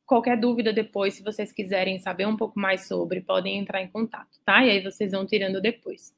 [0.05, 4.39] qualquer dúvida depois, se vocês quiserem saber um pouco mais sobre, podem entrar em contato,
[4.43, 4.65] tá?
[4.65, 6.15] E aí vocês vão tirando depois.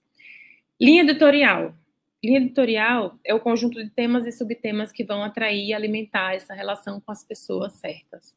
[0.79, 1.75] Linha editorial.
[2.23, 6.53] Linha editorial é o conjunto de temas e subtemas que vão atrair e alimentar essa
[6.53, 8.33] relação com as pessoas certas.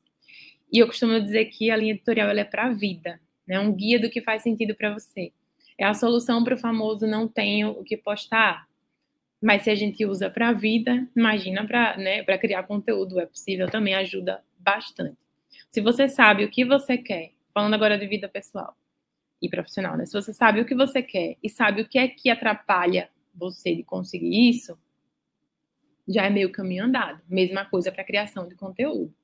[0.74, 3.60] E eu costumo dizer que a linha editorial é para a vida, né?
[3.60, 5.32] um guia do que faz sentido para você.
[5.78, 8.66] É a solução para o famoso não tenho o que postar.
[9.40, 13.70] Mas se a gente usa para a vida, imagina para né, criar conteúdo, é possível
[13.70, 15.16] também, ajuda bastante.
[15.70, 18.76] Se você sabe o que você quer, falando agora de vida pessoal
[19.40, 20.06] e profissional, né?
[20.06, 23.76] Se você sabe o que você quer e sabe o que é que atrapalha você
[23.76, 24.76] de conseguir isso,
[26.08, 27.22] já é meio caminho andado.
[27.28, 29.14] Mesma coisa para criação de conteúdo.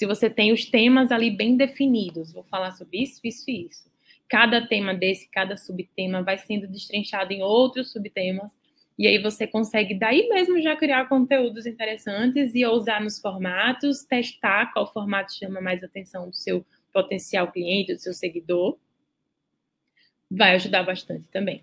[0.00, 3.90] Se você tem os temas ali bem definidos, vou falar sobre isso, isso e isso
[4.30, 8.56] cada tema desse, cada subtema vai sendo destrinchado em outros subtemas,
[8.96, 14.72] e aí você consegue daí mesmo já criar conteúdos interessantes e usar nos formatos, testar
[14.72, 18.78] qual formato chama mais atenção do seu potencial cliente, do seu seguidor.
[20.30, 21.62] Vai ajudar bastante também.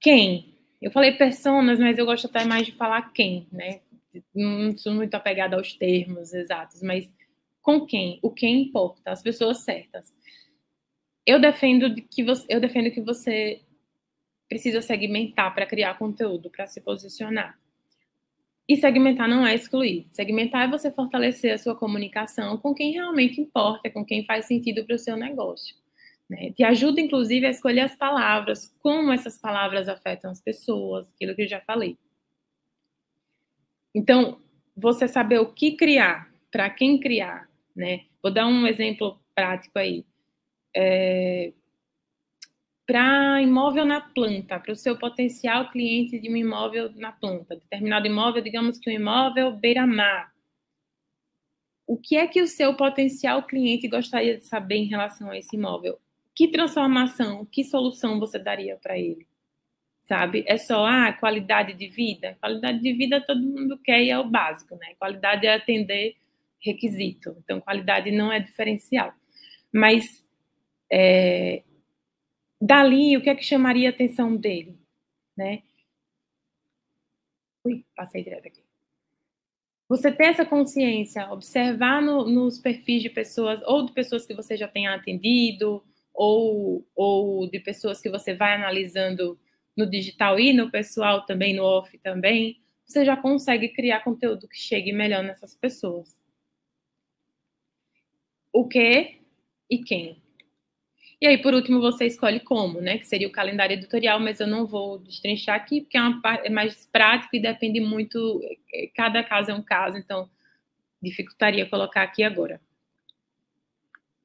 [0.00, 0.54] Quem?
[0.82, 3.80] Eu falei personas, mas eu gosto até mais de falar quem, né?
[4.34, 7.12] Não sou muito apegada aos termos exatos, mas
[7.62, 8.18] com quem?
[8.22, 10.12] O quem importa, as pessoas certas
[11.26, 13.60] eu defendo que você, eu defendo que você
[14.48, 17.58] precisa segmentar para criar conteúdo, para se posicionar.
[18.68, 20.06] E segmentar não é excluir.
[20.12, 24.84] Segmentar é você fortalecer a sua comunicação com quem realmente importa, com quem faz sentido
[24.84, 25.74] para o seu negócio.
[26.30, 26.52] Né?
[26.52, 31.42] Te ajuda, inclusive, a escolher as palavras, como essas palavras afetam as pessoas, aquilo que
[31.42, 31.96] eu já falei.
[33.96, 34.38] Então,
[34.76, 38.04] você saber o que criar, para quem criar, né?
[38.22, 40.04] Vou dar um exemplo prático aí
[40.76, 41.54] é,
[42.86, 48.06] para imóvel na planta, para o seu potencial cliente de um imóvel na planta, determinado
[48.06, 50.30] imóvel, digamos que um imóvel beira-mar.
[51.86, 55.56] O que é que o seu potencial cliente gostaria de saber em relação a esse
[55.56, 55.98] imóvel?
[56.34, 59.26] Que transformação, que solução você daria para ele?
[60.06, 60.44] Sabe?
[60.46, 62.38] É só a ah, qualidade de vida?
[62.40, 64.94] Qualidade de vida todo mundo quer e é o básico, né?
[65.00, 66.16] Qualidade é atender
[66.60, 67.36] requisito.
[67.42, 69.12] Então, qualidade não é diferencial.
[69.72, 70.24] Mas
[70.90, 71.64] é,
[72.60, 74.78] dali, o que é que chamaria a atenção dele?
[75.36, 75.62] Né?
[77.64, 78.62] Ui, passei direto aqui.
[79.88, 84.56] Você ter essa consciência, observar no, nos perfis de pessoas, ou de pessoas que você
[84.56, 89.38] já tenha atendido, ou, ou de pessoas que você vai analisando
[89.76, 94.56] no digital e no pessoal também, no off também, você já consegue criar conteúdo que
[94.56, 96.16] chegue melhor nessas pessoas.
[98.52, 99.20] O que
[99.68, 100.22] e quem?
[101.20, 102.98] E aí, por último, você escolhe como, né?
[102.98, 106.50] Que seria o calendário editorial, mas eu não vou destrinchar aqui, porque é, uma, é
[106.50, 108.40] mais prático e depende muito,
[108.72, 110.28] é, cada caso é um caso, então
[111.02, 112.60] dificultaria colocar aqui agora.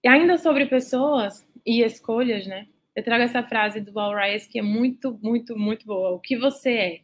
[0.04, 2.68] E ainda sobre pessoas e escolhas, né?
[2.96, 6.12] Eu trago essa frase do Wal Reyes que é muito, muito, muito boa.
[6.12, 7.02] O que você é?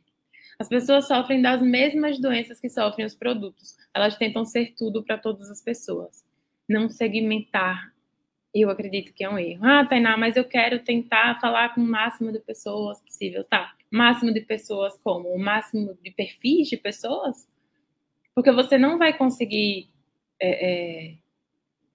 [0.60, 3.76] As pessoas sofrem das mesmas doenças que sofrem os produtos.
[3.94, 6.26] Elas tentam ser tudo para todas as pessoas.
[6.68, 7.92] Não segmentar
[8.62, 9.66] eu acredito que é um erro.
[9.66, 13.44] Ah, Tainá, mas eu quero tentar falar com o máximo de pessoas possível.
[13.44, 15.30] Tá, máximo de pessoas como?
[15.30, 17.48] O máximo de perfis de pessoas?
[18.34, 19.90] Porque você não vai conseguir
[20.40, 21.18] é, é,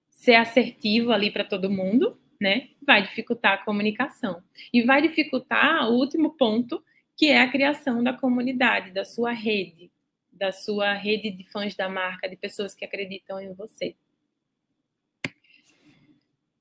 [0.09, 2.67] ser assertivo ali para todo mundo, né?
[2.85, 4.43] Vai dificultar a comunicação.
[4.73, 6.83] E vai dificultar o último ponto,
[7.15, 9.89] que é a criação da comunidade, da sua rede,
[10.29, 13.95] da sua rede de fãs da marca, de pessoas que acreditam em você.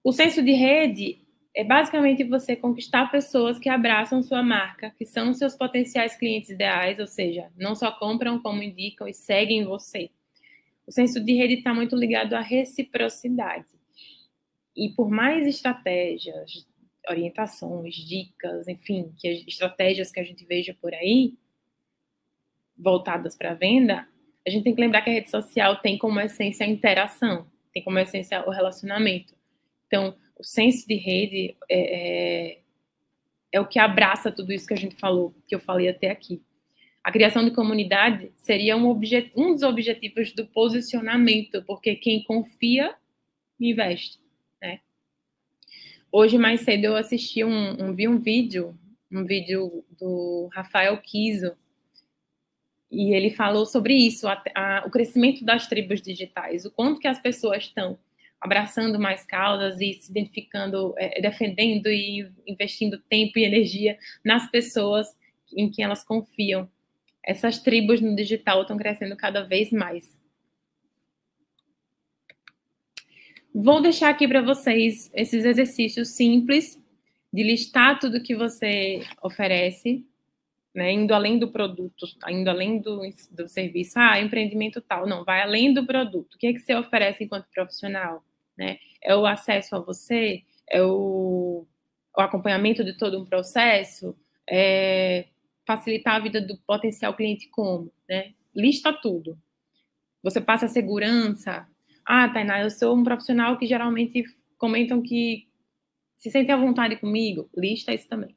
[0.05, 1.20] O senso de rede
[1.53, 7.01] é basicamente você conquistar pessoas que abraçam sua marca, que são seus potenciais clientes ideais,
[7.01, 10.11] ou seja, não só compram, como indicam e seguem você.
[10.87, 13.82] O senso de rede está muito ligado à reciprocidade.
[14.77, 16.66] E por mais estratégias,
[17.09, 21.35] orientações, dicas, enfim, que estratégias que a gente veja por aí,
[22.77, 24.07] voltadas para a venda,
[24.47, 27.83] a gente tem que lembrar que a rede social tem como essência a interação, tem
[27.83, 29.35] como essência o relacionamento.
[29.87, 32.59] Então, o senso de rede é, é,
[33.53, 36.43] é o que abraça tudo isso que a gente falou, que eu falei até aqui.
[37.05, 38.91] A criação de comunidade seria um,
[39.37, 42.95] um dos objetivos do posicionamento, porque quem confia,
[43.61, 44.22] investe.
[46.15, 48.79] Hoje, mais cedo, eu assisti um, um vi um vídeo,
[49.11, 51.57] um vídeo do Rafael Kiso,
[52.91, 57.09] e ele falou sobre isso, a, a, o crescimento das tribos digitais, o quanto que
[57.09, 57.99] as pessoas estão
[58.39, 65.09] abraçando mais causas e se identificando, é, defendendo e investindo tempo e energia nas pessoas
[65.57, 66.69] em que elas confiam.
[67.25, 70.15] Essas tribos no digital estão crescendo cada vez mais.
[73.55, 76.80] Vou deixar aqui para vocês esses exercícios simples
[77.32, 80.07] de listar tudo que você oferece,
[80.74, 83.00] né, indo além do produto, indo além do,
[83.30, 83.98] do serviço.
[83.98, 85.07] Ah, empreendimento tal.
[85.07, 86.34] Não, vai além do produto.
[86.34, 88.24] O que é que você oferece enquanto profissional?
[88.57, 88.78] né?
[89.03, 91.66] É o acesso a você, é o,
[92.16, 94.16] o acompanhamento de todo um processo,
[94.48, 95.26] é
[95.66, 98.32] facilitar a vida do potencial cliente como, né?
[98.55, 99.38] Lista tudo.
[100.22, 101.66] Você passa segurança.
[102.05, 104.24] Ah, Tainá, eu sou um profissional que geralmente
[104.59, 105.48] comentam que
[106.18, 107.48] se sentem à vontade comigo.
[107.57, 108.36] Lista isso também.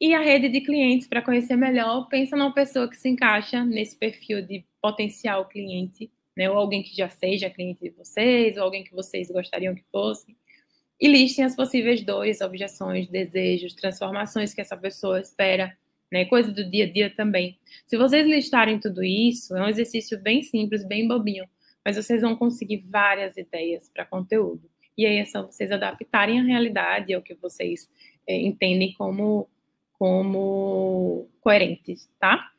[0.00, 3.96] E a rede de clientes, para conhecer melhor, pensa numa pessoa que se encaixa nesse
[3.96, 6.50] perfil de potencial cliente né?
[6.50, 10.36] Ou alguém que já seja cliente de vocês, ou alguém que vocês gostariam que fosse.
[11.00, 15.76] E listem as possíveis dores, objeções, desejos, transformações que essa pessoa espera,
[16.10, 16.24] né?
[16.24, 17.58] Coisa do dia a dia também.
[17.86, 21.46] Se vocês listarem tudo isso, é um exercício bem simples, bem bobinho,
[21.84, 24.70] mas vocês vão conseguir várias ideias para conteúdo.
[24.96, 27.90] E aí é só vocês adaptarem a realidade ao que vocês
[28.26, 29.48] é, entendem como,
[29.98, 32.50] como coerentes, tá?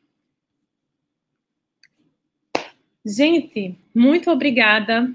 [3.04, 5.14] Gente, muito obrigada.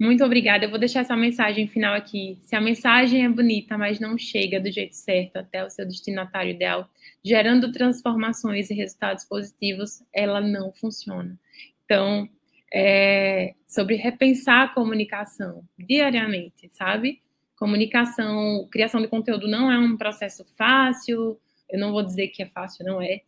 [0.00, 0.64] Muito obrigada.
[0.64, 2.38] Eu vou deixar essa mensagem final aqui.
[2.42, 6.50] Se a mensagem é bonita, mas não chega do jeito certo até o seu destinatário
[6.50, 6.90] ideal,
[7.22, 11.38] gerando transformações e resultados positivos, ela não funciona.
[11.84, 12.28] Então,
[12.72, 17.20] é sobre repensar a comunicação diariamente, sabe?
[17.56, 21.38] Comunicação, criação de conteúdo não é um processo fácil.
[21.68, 23.22] Eu não vou dizer que é fácil, não é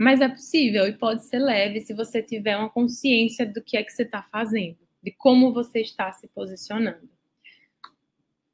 [0.00, 3.82] mas é possível e pode ser leve se você tiver uma consciência do que é
[3.82, 7.06] que você está fazendo, de como você está se posicionando.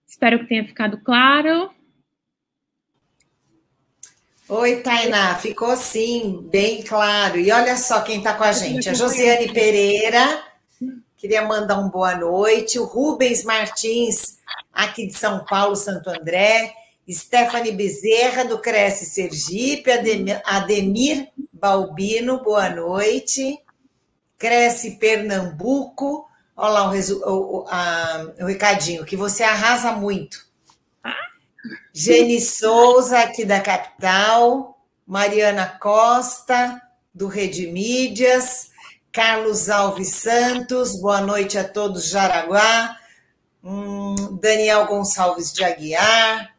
[0.04, 1.70] Espero que tenha ficado claro.
[4.48, 7.36] Oi, Tainá, ficou sim, bem claro.
[7.36, 10.40] E olha só quem está com a gente, a Josiane Pereira,
[11.16, 14.38] queria mandar um boa noite, o Rubens Martins,
[14.72, 16.72] aqui de São Paulo, Santo André,
[17.10, 19.90] Stephanie Bezerra, do Cresce Sergipe,
[20.44, 23.58] Ademir Balbino, boa noite.
[24.38, 26.24] Cresce Pernambuco,
[26.56, 30.46] olha lá o, o, a, o recadinho, que você arrasa muito.
[31.92, 36.80] Gene Souza, aqui da capital, Mariana Costa,
[37.14, 38.70] do Rede Mídias,
[39.10, 42.96] Carlos Alves Santos, boa noite a todos, Jaraguá,
[43.64, 46.54] hum, Daniel Gonçalves de Aguiar,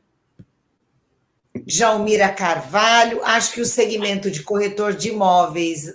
[1.68, 5.94] Jalmira Carvalho, acho que o segmento de corretor de imóveis,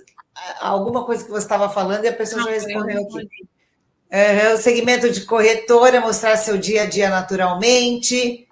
[0.59, 4.53] alguma coisa que você estava falando e a pessoa Não, já respondeu aqui.
[4.53, 8.42] o segmento de corretor é mostrar seu dia a dia naturalmente.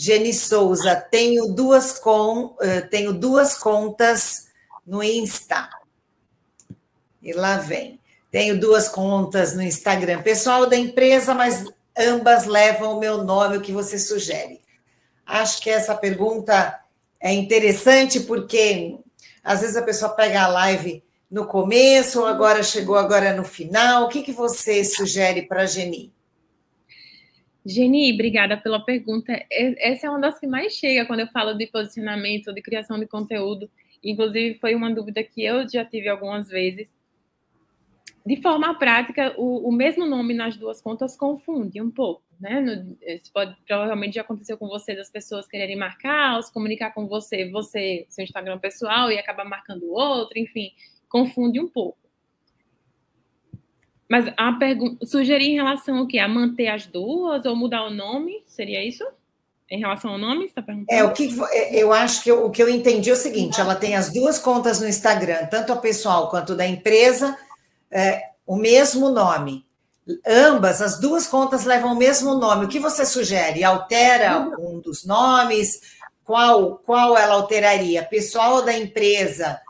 [0.00, 2.54] Geni Souza, tenho duas, com,
[2.88, 4.46] tenho duas contas
[4.86, 5.68] no Insta.
[7.20, 8.00] E lá vem.
[8.30, 11.64] Tenho duas contas no Instagram pessoal da empresa, mas
[11.98, 14.60] ambas levam o meu nome, o que você sugere.
[15.26, 16.78] Acho que essa pergunta
[17.20, 18.96] é interessante porque
[19.42, 24.04] às vezes a pessoa pega a live no começo, ou agora chegou agora no final.
[24.04, 26.12] O que, que você sugere para a Geni?
[27.68, 29.44] Geni, obrigada pela pergunta.
[29.50, 33.06] Essa é uma das que mais chega quando eu falo de posicionamento, de criação de
[33.06, 33.70] conteúdo.
[34.02, 36.88] Inclusive, foi uma dúvida que eu já tive algumas vezes.
[38.24, 42.58] de forma prática, o, o, mesmo nome nas duas contas confunde um pouco, né?
[42.58, 47.06] No, isso pode, provavelmente já aconteceu com você das pessoas quererem marcar, se comunicar com
[47.06, 50.70] você, você, seu Instagram pessoal, e acabar marcando o outro, enfim,
[51.06, 52.07] confunde um pouco.
[54.08, 56.18] Mas a pergunta, sugerir em relação ao quê?
[56.18, 58.42] A manter as duas ou mudar o nome?
[58.46, 59.04] Seria isso?
[59.70, 60.98] Em relação ao nome, você está perguntando?
[60.98, 63.60] É, o que é, eu acho que eu, o que eu entendi é o seguinte:
[63.60, 67.36] ela tem as duas contas no Instagram, tanto a pessoal quanto da empresa,
[67.90, 69.66] é, o mesmo nome.
[70.26, 72.64] Ambas, as duas contas levam o mesmo nome.
[72.64, 73.62] O que você sugere?
[73.62, 75.82] Altera um dos nomes?
[76.24, 78.02] Qual, qual ela alteraria?
[78.02, 79.60] Pessoal ou da empresa?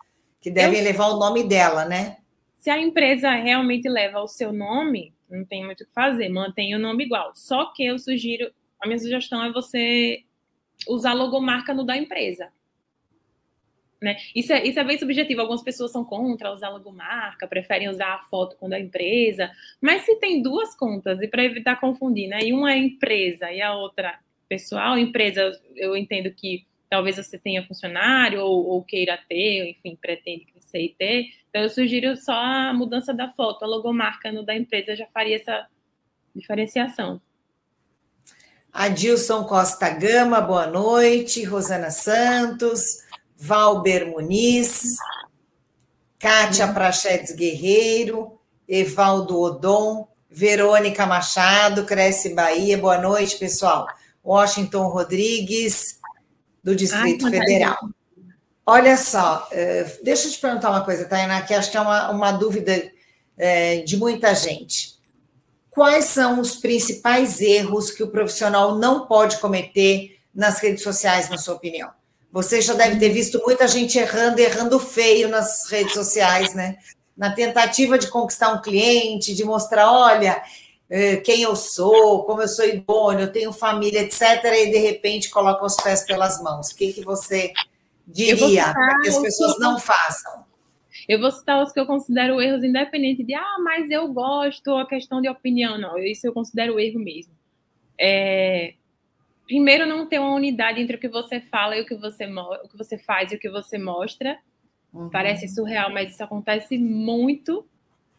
[0.41, 0.85] Que devem eu...
[0.85, 2.18] levar o nome dela, né?
[2.69, 6.75] Se a empresa realmente leva o seu nome, não tem muito o que fazer, mantém
[6.75, 7.33] o nome igual.
[7.35, 10.23] Só que eu sugiro, a minha sugestão é você
[10.87, 12.53] usar logomarca no da empresa.
[14.03, 14.19] Né?
[14.37, 15.41] Isso, é, isso é bem subjetivo.
[15.41, 19.51] Algumas pessoas são contra usar logomarca, preferem usar a foto com a empresa.
[19.81, 22.41] Mas se tem duas contas, e para evitar confundir, né?
[22.43, 27.67] E uma é empresa e a outra pessoal, empresa, eu entendo que talvez você tenha
[27.67, 31.25] funcionário ou, ou queira ter, enfim, pretende crescer e ter.
[31.49, 35.37] Então, eu sugiro só a mudança da foto, a logomarca no da empresa já faria
[35.37, 35.67] essa
[36.35, 37.21] diferenciação.
[38.73, 41.43] Adilson Costa Gama, boa noite.
[41.43, 43.09] Rosana Santos.
[43.41, 44.97] Valber Muniz,
[46.19, 46.75] Kátia uhum.
[46.75, 48.37] Prachedes Guerreiro,
[48.69, 53.87] Evaldo Odon, Verônica Machado, Cresce Bahia, boa noite, pessoal.
[54.25, 55.98] Washington Rodrigues,
[56.63, 57.79] do Distrito Ai, Federal.
[58.67, 62.11] Olha só, eh, deixa eu te perguntar uma coisa, Tainá, que acho que é uma,
[62.11, 62.91] uma dúvida
[63.39, 64.99] eh, de muita gente.
[65.71, 71.39] Quais são os principais erros que o profissional não pode cometer nas redes sociais, na
[71.39, 71.91] sua opinião?
[72.31, 76.77] Você já deve ter visto muita gente errando, errando feio nas redes sociais, né?
[77.17, 80.43] Na tentativa de conquistar um cliente, de mostrar, olha,
[81.25, 84.43] quem eu sou, como eu sou idôneo, eu tenho família, etc.
[84.45, 86.71] E de repente coloca os pés pelas mãos.
[86.71, 87.53] O que, que você
[88.07, 90.47] diria para que as pessoas não façam?
[91.07, 94.87] Eu vou citar os que eu considero erros independente de, ah, mas eu gosto, a
[94.87, 95.79] questão de opinião.
[95.79, 97.33] Não, isso eu considero erro mesmo.
[97.99, 98.75] É,
[99.47, 102.69] primeiro não ter uma unidade entre o que você fala e o que você, o
[102.69, 104.39] que você faz e o que você mostra.
[104.93, 105.09] Uhum.
[105.09, 107.67] Parece surreal, mas isso acontece muito,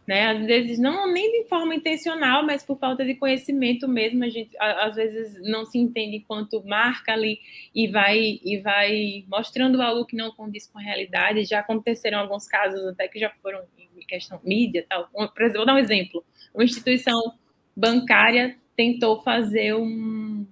[0.10, 0.26] né?
[0.26, 4.58] Às vezes não nem de forma intencional, mas por falta de conhecimento mesmo, a gente
[4.58, 7.40] às vezes não se entende quanto marca ali
[7.76, 11.46] e vai e vai mostrando algo que não condiz com a realidade.
[11.46, 15.08] Já aconteceram alguns casos até que já foram em questão mídia, tal.
[15.12, 16.26] Por exemplo, vou dar um exemplo.
[16.56, 17.36] Uma instituição
[17.78, 20.44] bancária tentou fazer um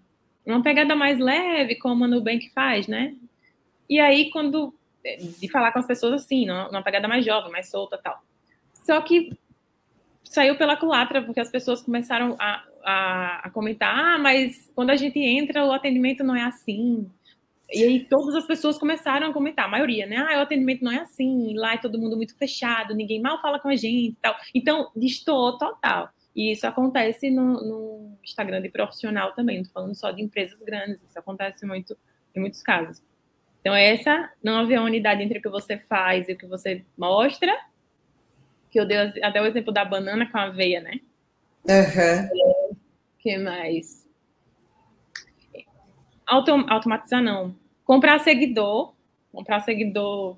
[0.45, 3.15] uma pegada mais leve, como a Nubank faz, né?
[3.89, 4.71] E aí, quando.
[5.39, 8.21] De falar com as pessoas assim, numa pegada mais jovem, mais solta tal.
[8.85, 9.31] Só que
[10.29, 14.95] saiu pela culatra, porque as pessoas começaram a, a, a, comentar: ah, mas quando a
[14.95, 17.09] gente entra, o atendimento não é assim.
[17.69, 20.17] E aí todas as pessoas começaram a comentar, a maioria, né?
[20.17, 23.59] Ah, o atendimento não é assim, lá é todo mundo muito fechado, ninguém mal fala
[23.59, 24.35] com a gente e tal.
[24.55, 26.09] Então, destoou total.
[26.33, 30.61] E isso acontece no, no Instagram de profissional também, não estou falando só de empresas
[30.61, 31.97] grandes, isso acontece muito
[32.35, 33.03] em muitos casos.
[33.59, 37.51] Então, essa não haver unidade entre o que você faz e o que você mostra,
[38.77, 40.99] que eu dei até o exemplo da banana com a aveia, né?
[41.65, 42.75] Uhum.
[43.17, 44.07] que mais?
[46.27, 47.55] Autom automatizar, não.
[47.83, 48.93] Comprar seguidor.
[49.31, 50.37] Comprar seguidor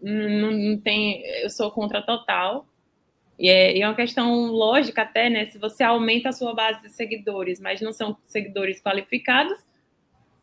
[0.00, 1.24] não, não tem.
[1.42, 2.64] Eu sou contra total.
[3.36, 5.46] E é, e é uma questão lógica até, né?
[5.46, 9.58] Se você aumenta a sua base de seguidores, mas não são seguidores qualificados,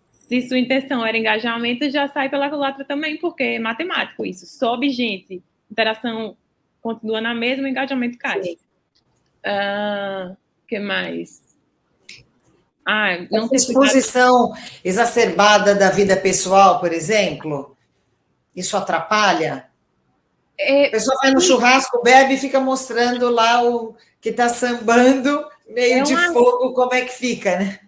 [0.06, 4.46] se sua intenção era engajamento, já sai pela culatra também, porque é matemático isso.
[4.46, 5.42] Sobe gente,
[5.72, 6.36] interação
[6.82, 8.40] continua na mesma, o engajamento cai.
[8.42, 8.58] O
[9.46, 10.36] ah,
[10.68, 11.42] que mais?
[12.86, 14.54] Ah, não Essa exposição
[14.84, 17.78] exacerbada da vida pessoal, por exemplo,
[18.56, 19.70] isso atrapalha?
[20.58, 25.46] É, a pessoa vai no churrasco, bebe e fica mostrando lá o que está sambando,
[25.68, 27.80] meio é de fogo, como é que fica, né?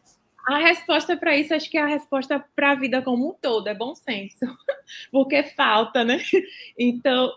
[0.48, 3.68] A resposta para isso, acho que é a resposta para a vida como um todo,
[3.68, 4.40] é bom senso,
[5.12, 6.20] porque falta, né?
[6.78, 7.32] Então,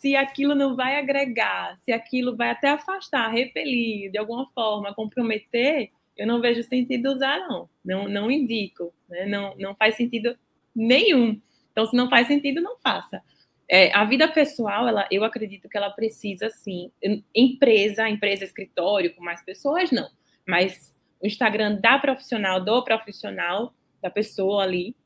[0.00, 5.90] se aquilo não vai agregar, se aquilo vai até afastar, repelir, de alguma forma, comprometer,
[6.16, 7.68] eu não vejo sentido usar, não.
[7.84, 9.26] Não, não indico, né?
[9.26, 10.34] não, não faz sentido
[10.74, 11.38] nenhum.
[11.70, 13.22] Então, se não faz sentido, não faça.
[13.68, 16.90] É, a vida pessoal, ela, eu acredito que ela precisa, sim,
[17.34, 20.08] empresa, empresa, escritório, com mais pessoas, não.
[20.48, 24.96] Mas o Instagram da profissional, do profissional, da pessoa ali,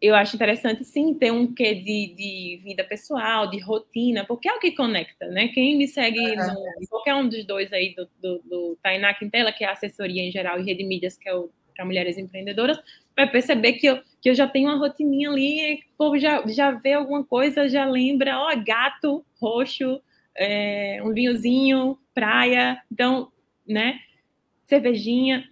[0.00, 4.54] eu acho interessante, sim, ter um quê de, de vida pessoal, de rotina, porque é
[4.54, 5.48] o que conecta, né?
[5.48, 9.52] Quem me segue no, em qualquer um dos dois aí, do, do, do Tainá Quintela,
[9.52, 11.32] que é a assessoria em geral, e Rede Mídias, que é
[11.76, 12.78] para mulheres empreendedoras,
[13.14, 16.70] vai perceber que eu, que eu já tenho uma rotininha ali, o povo já, já
[16.70, 20.00] vê alguma coisa, já lembra, ó, gato roxo,
[20.34, 23.30] é, um vinhozinho, praia, então,
[23.68, 24.00] né?
[24.64, 25.46] Cervejinha.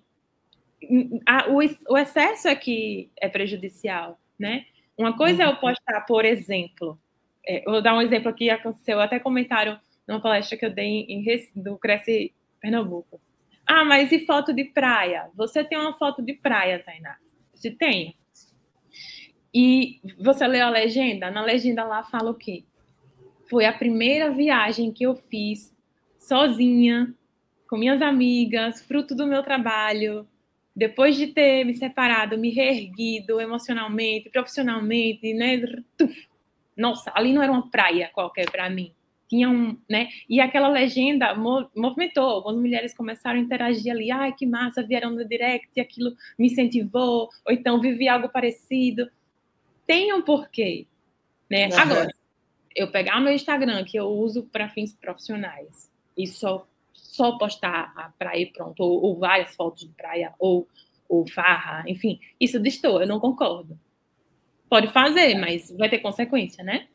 [1.26, 1.58] A, o,
[1.90, 4.64] o excesso é que é prejudicial né?
[4.96, 5.56] Uma coisa é eu uhum.
[5.56, 6.98] postar, por exemplo,
[7.46, 11.24] é, vou dar um exemplo aqui, aconteceu até comentaram numa palestra que eu dei em,
[11.56, 13.20] do Cresce Pernambuco.
[13.66, 15.30] Ah, mas e foto de praia?
[15.34, 17.16] Você tem uma foto de praia, Tainá?
[17.54, 18.16] Se tem.
[19.52, 21.30] E você leu a legenda?
[21.30, 22.64] Na legenda lá fala o quê?
[23.48, 25.74] Foi a primeira viagem que eu fiz
[26.18, 27.14] sozinha,
[27.68, 30.26] com minhas amigas, fruto do meu trabalho,
[30.78, 35.60] depois de ter me separado, me reerguido emocionalmente, profissionalmente, né?
[36.76, 38.92] Nossa, ali não era uma praia qualquer para mim.
[39.28, 40.08] Tinha um, né?
[40.28, 41.34] E aquela legenda
[41.74, 42.24] movimentou.
[42.24, 44.12] Algumas mulheres começaram a interagir ali.
[44.12, 47.28] Ai, que massa, vieram no direct, e aquilo me incentivou.
[47.44, 49.10] Ou então vivi algo parecido.
[49.84, 50.86] Tem um porquê,
[51.50, 51.66] né?
[51.70, 51.78] Uhum.
[51.78, 52.08] Agora,
[52.72, 56.64] eu pegar o meu Instagram, que eu uso para fins profissionais, e só
[57.18, 60.68] só postar a praia pronto, ou, ou várias fotos de praia, ou,
[61.08, 63.76] ou farra, enfim, isso destoa, eu não concordo.
[64.70, 66.86] Pode fazer, mas vai ter consequência, né?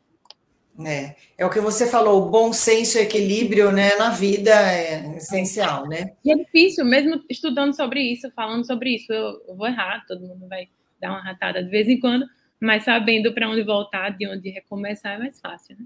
[0.80, 5.16] É, é o que você falou, o bom senso e equilíbrio né, na vida é
[5.16, 6.14] essencial, né?
[6.24, 10.26] E é difícil, mesmo estudando sobre isso, falando sobre isso, eu, eu vou errar, todo
[10.26, 10.68] mundo vai
[10.98, 12.26] dar uma ratada de vez em quando,
[12.58, 15.84] mas sabendo para onde voltar, de onde recomeçar, é mais fácil, né?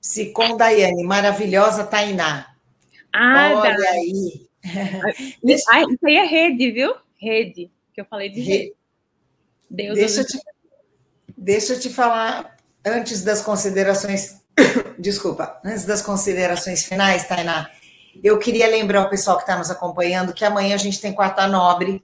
[0.00, 2.55] Sicom Daiane, maravilhosa Tainá.
[3.16, 3.90] Ah, Olha tá.
[3.90, 4.46] aí.
[5.68, 6.92] Ah, isso aí é rede, viu?
[7.16, 8.74] Rede, que eu falei de rede.
[9.70, 10.38] Deus deixa, eu te,
[11.36, 14.40] deixa eu te falar, antes das considerações,
[14.98, 17.70] desculpa, antes das considerações finais, Tainá,
[18.22, 21.46] eu queria lembrar o pessoal que está nos acompanhando que amanhã a gente tem quarta
[21.46, 22.02] nobre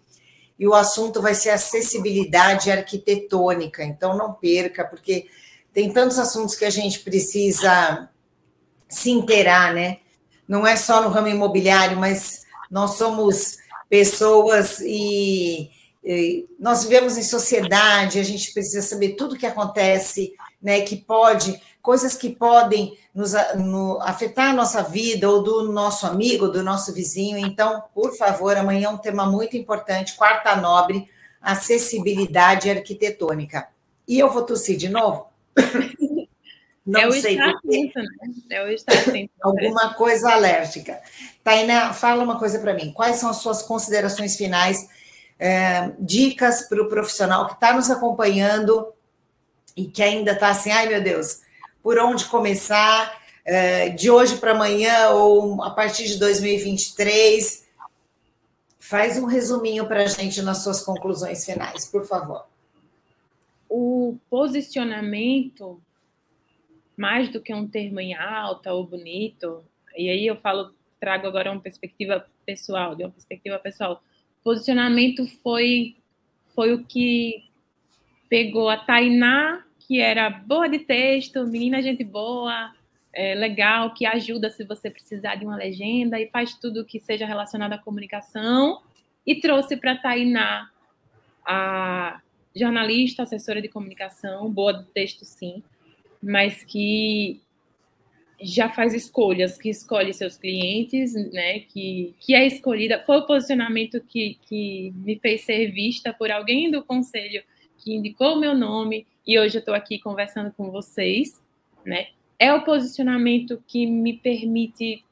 [0.59, 3.83] e o assunto vai ser acessibilidade arquitetônica.
[3.83, 5.27] Então não perca, porque
[5.73, 8.09] tem tantos assuntos que a gente precisa
[8.89, 9.99] se inteirar, né?
[10.49, 15.71] Não é só no ramo imobiliário, mas nós somos pessoas e,
[16.03, 20.33] e nós vivemos em sociedade, a gente precisa saber tudo o que acontece,
[20.63, 26.07] né, que pode, coisas que podem nos no, afetar a nossa vida, ou do nosso
[26.07, 27.37] amigo, do nosso vizinho.
[27.37, 31.09] Então, por favor, amanhã é um tema muito importante, quarta nobre,
[31.41, 33.69] acessibilidade arquitetônica.
[34.07, 35.27] E eu vou tossir de novo?
[36.85, 38.09] Não é o sei estar atento, né?
[38.51, 39.33] É o estar atento.
[39.41, 41.01] Alguma coisa alérgica.
[41.45, 42.93] Tainá, fala uma coisa para mim.
[42.93, 44.89] Quais são as suas considerações finais,
[45.39, 48.93] é, dicas para o profissional que está nos acompanhando
[49.77, 51.41] e que ainda está assim, ai meu Deus,
[51.83, 53.21] por onde começar?
[53.45, 57.67] É, de hoje para amanhã ou a partir de 2023?
[58.79, 62.45] Faz um resuminho para a gente nas suas conclusões finais, por favor.
[63.69, 65.81] O posicionamento
[66.97, 69.65] mais do que um termo em alta ou bonito.
[69.97, 74.03] E aí eu falo, trago agora uma perspectiva pessoal, de uma perspectiva pessoal.
[74.43, 75.97] Posicionamento foi
[76.55, 77.45] foi o que
[78.29, 82.73] pegou a Tainá, que era boa de texto, menina gente boa,
[83.13, 87.27] é, legal, que ajuda se você precisar de uma legenda e faz tudo que seja
[87.27, 88.81] relacionado à comunicação,
[89.27, 90.71] e trouxe para Tainá
[91.45, 92.21] a
[92.55, 95.63] jornalista, assessora de comunicação, boa de texto sim,
[96.23, 97.41] mas que
[98.41, 101.61] já faz escolhas, que escolhe seus clientes, né?
[101.61, 103.03] Que, que é escolhida.
[103.07, 107.43] Foi o posicionamento que, que me fez ser vista por alguém do conselho
[107.79, 111.41] que indicou o meu nome e hoje eu estou aqui conversando com vocês,
[111.85, 112.09] né?
[112.39, 115.05] É o posicionamento que me permite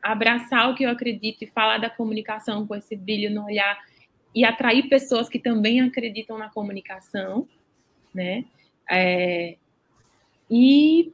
[0.00, 3.76] abraçar o que eu acredito e falar da comunicação com esse brilho no olhar
[4.32, 7.48] e atrair pessoas que também acreditam na comunicação,
[8.14, 8.44] né?
[8.88, 9.56] É,
[10.50, 11.12] e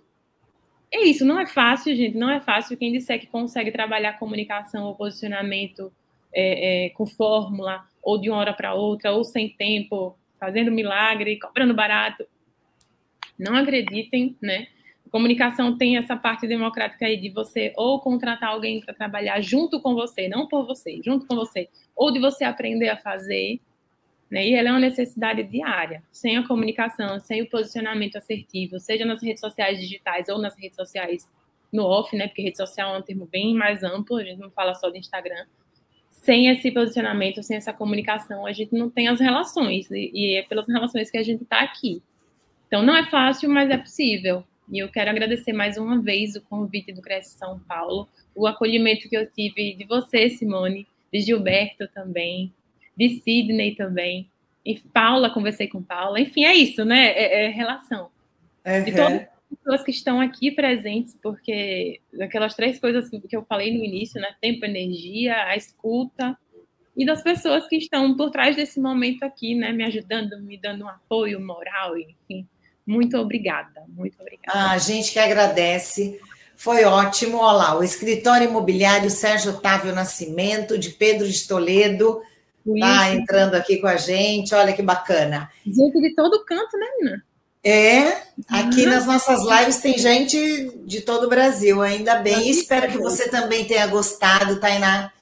[0.93, 2.77] é isso, não é fácil, gente, não é fácil.
[2.77, 5.91] Quem disser que consegue trabalhar comunicação ou posicionamento
[6.33, 11.39] é, é, com fórmula, ou de uma hora para outra, ou sem tempo, fazendo milagre,
[11.39, 12.27] cobrando barato,
[13.39, 14.67] não acreditem, né?
[15.11, 19.95] Comunicação tem essa parte democrática aí de você ou contratar alguém para trabalhar junto com
[19.95, 23.61] você, não por você, junto com você, ou de você aprender a fazer,
[24.33, 24.49] né?
[24.49, 26.03] E ela é uma necessidade diária.
[26.11, 30.75] Sem a comunicação, sem o posicionamento assertivo, seja nas redes sociais digitais ou nas redes
[30.75, 31.31] sociais
[31.71, 32.29] no off, né?
[32.29, 34.99] Porque rede social é um termo bem mais amplo, a gente não fala só de
[34.99, 35.45] Instagram.
[36.11, 40.69] sem esse posicionamento, sem essa comunicação, a gente não tem as relações, e é pelas
[40.69, 42.01] relações que a gente está aqui.
[42.69, 44.45] Então, não é fácil, mas é possível.
[44.71, 49.09] E eu quero agradecer mais uma vez o convite do Cresce São Paulo, o acolhimento
[49.09, 52.53] que eu tive de você, Simone, de Gilberto também,
[52.97, 54.29] de Sidney também,
[54.65, 57.09] e Paula, conversei com Paula, enfim, é isso, né?
[57.13, 58.09] É, é relação.
[58.65, 58.85] Uhum.
[58.85, 63.77] De todas as pessoas que estão aqui presentes, porque aquelas três coisas que eu falei
[63.77, 64.29] no início, né?
[64.41, 66.39] Tempo, energia, a escuta,
[66.97, 69.73] e das pessoas que estão por trás desse momento aqui, né?
[69.73, 72.47] Me ajudando, me dando um apoio moral, enfim.
[72.87, 74.59] Muito obrigada, muito obrigada.
[74.59, 76.21] Ah, a gente que agradece.
[76.55, 77.39] Foi ótimo.
[77.39, 82.23] Olha lá, o escritório imobiliário Sérgio Otávio Nascimento, de Pedro de Toledo,
[82.67, 84.55] está entrando aqui com a gente.
[84.55, 85.51] Olha que bacana.
[85.67, 87.25] Gente de todo canto, né, Nina?
[87.65, 88.91] É, aqui uhum.
[88.91, 92.51] nas nossas lives tem gente de todo o Brasil, ainda bem.
[92.51, 95.13] espero que você também tenha gostado, Tainá.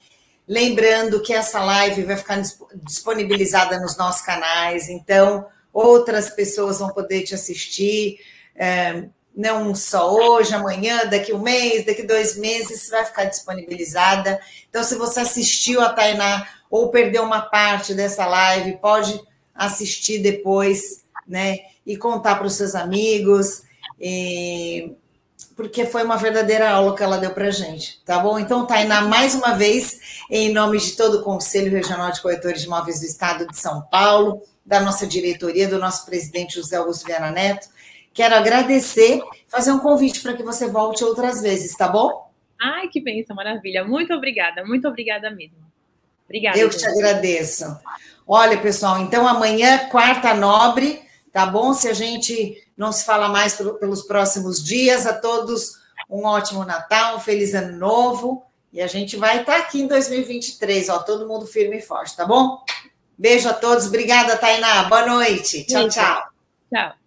[0.48, 2.40] Lembrando que essa live vai ficar
[2.82, 8.18] disponibilizada nos nossos canais, então outras pessoas vão poder te assistir.
[8.56, 9.04] É,
[9.36, 14.40] não só hoje, amanhã, daqui um mês, daqui dois meses, vai ficar disponibilizada.
[14.68, 19.20] Então, se você assistiu a Tainá ou perdeu uma parte dessa live, pode
[19.54, 21.58] assistir depois, né?
[21.84, 23.62] E contar para os seus amigos,
[24.00, 24.92] e...
[25.56, 28.38] porque foi uma verdadeira aula que ela deu para gente, tá bom?
[28.38, 32.66] Então, Tainá, mais uma vez, em nome de todo o Conselho Regional de Corretores de
[32.66, 37.30] Imóveis do Estado de São Paulo, da nossa diretoria, do nosso presidente José Augusto Viana
[37.30, 37.68] Neto,
[38.12, 42.28] Quero agradecer, fazer um convite para que você volte outras vezes, tá bom?
[42.60, 43.84] Ai, que bênção, maravilha.
[43.84, 45.69] Muito obrigada, muito obrigada mesmo.
[46.30, 46.56] Obrigada.
[46.56, 47.76] Eu que te agradeço.
[48.24, 51.02] Olha, pessoal, então amanhã, quarta nobre,
[51.32, 51.74] tá bom?
[51.74, 57.16] Se a gente não se fala mais pelos próximos dias, a todos um ótimo Natal,
[57.16, 58.44] um feliz ano novo.
[58.72, 62.24] E a gente vai estar aqui em 2023, ó, todo mundo firme e forte, tá
[62.24, 62.64] bom?
[63.18, 64.84] Beijo a todos, obrigada, Tainá.
[64.84, 65.64] Boa noite.
[65.64, 66.22] Tchau, tchau.
[66.72, 66.99] Tchau.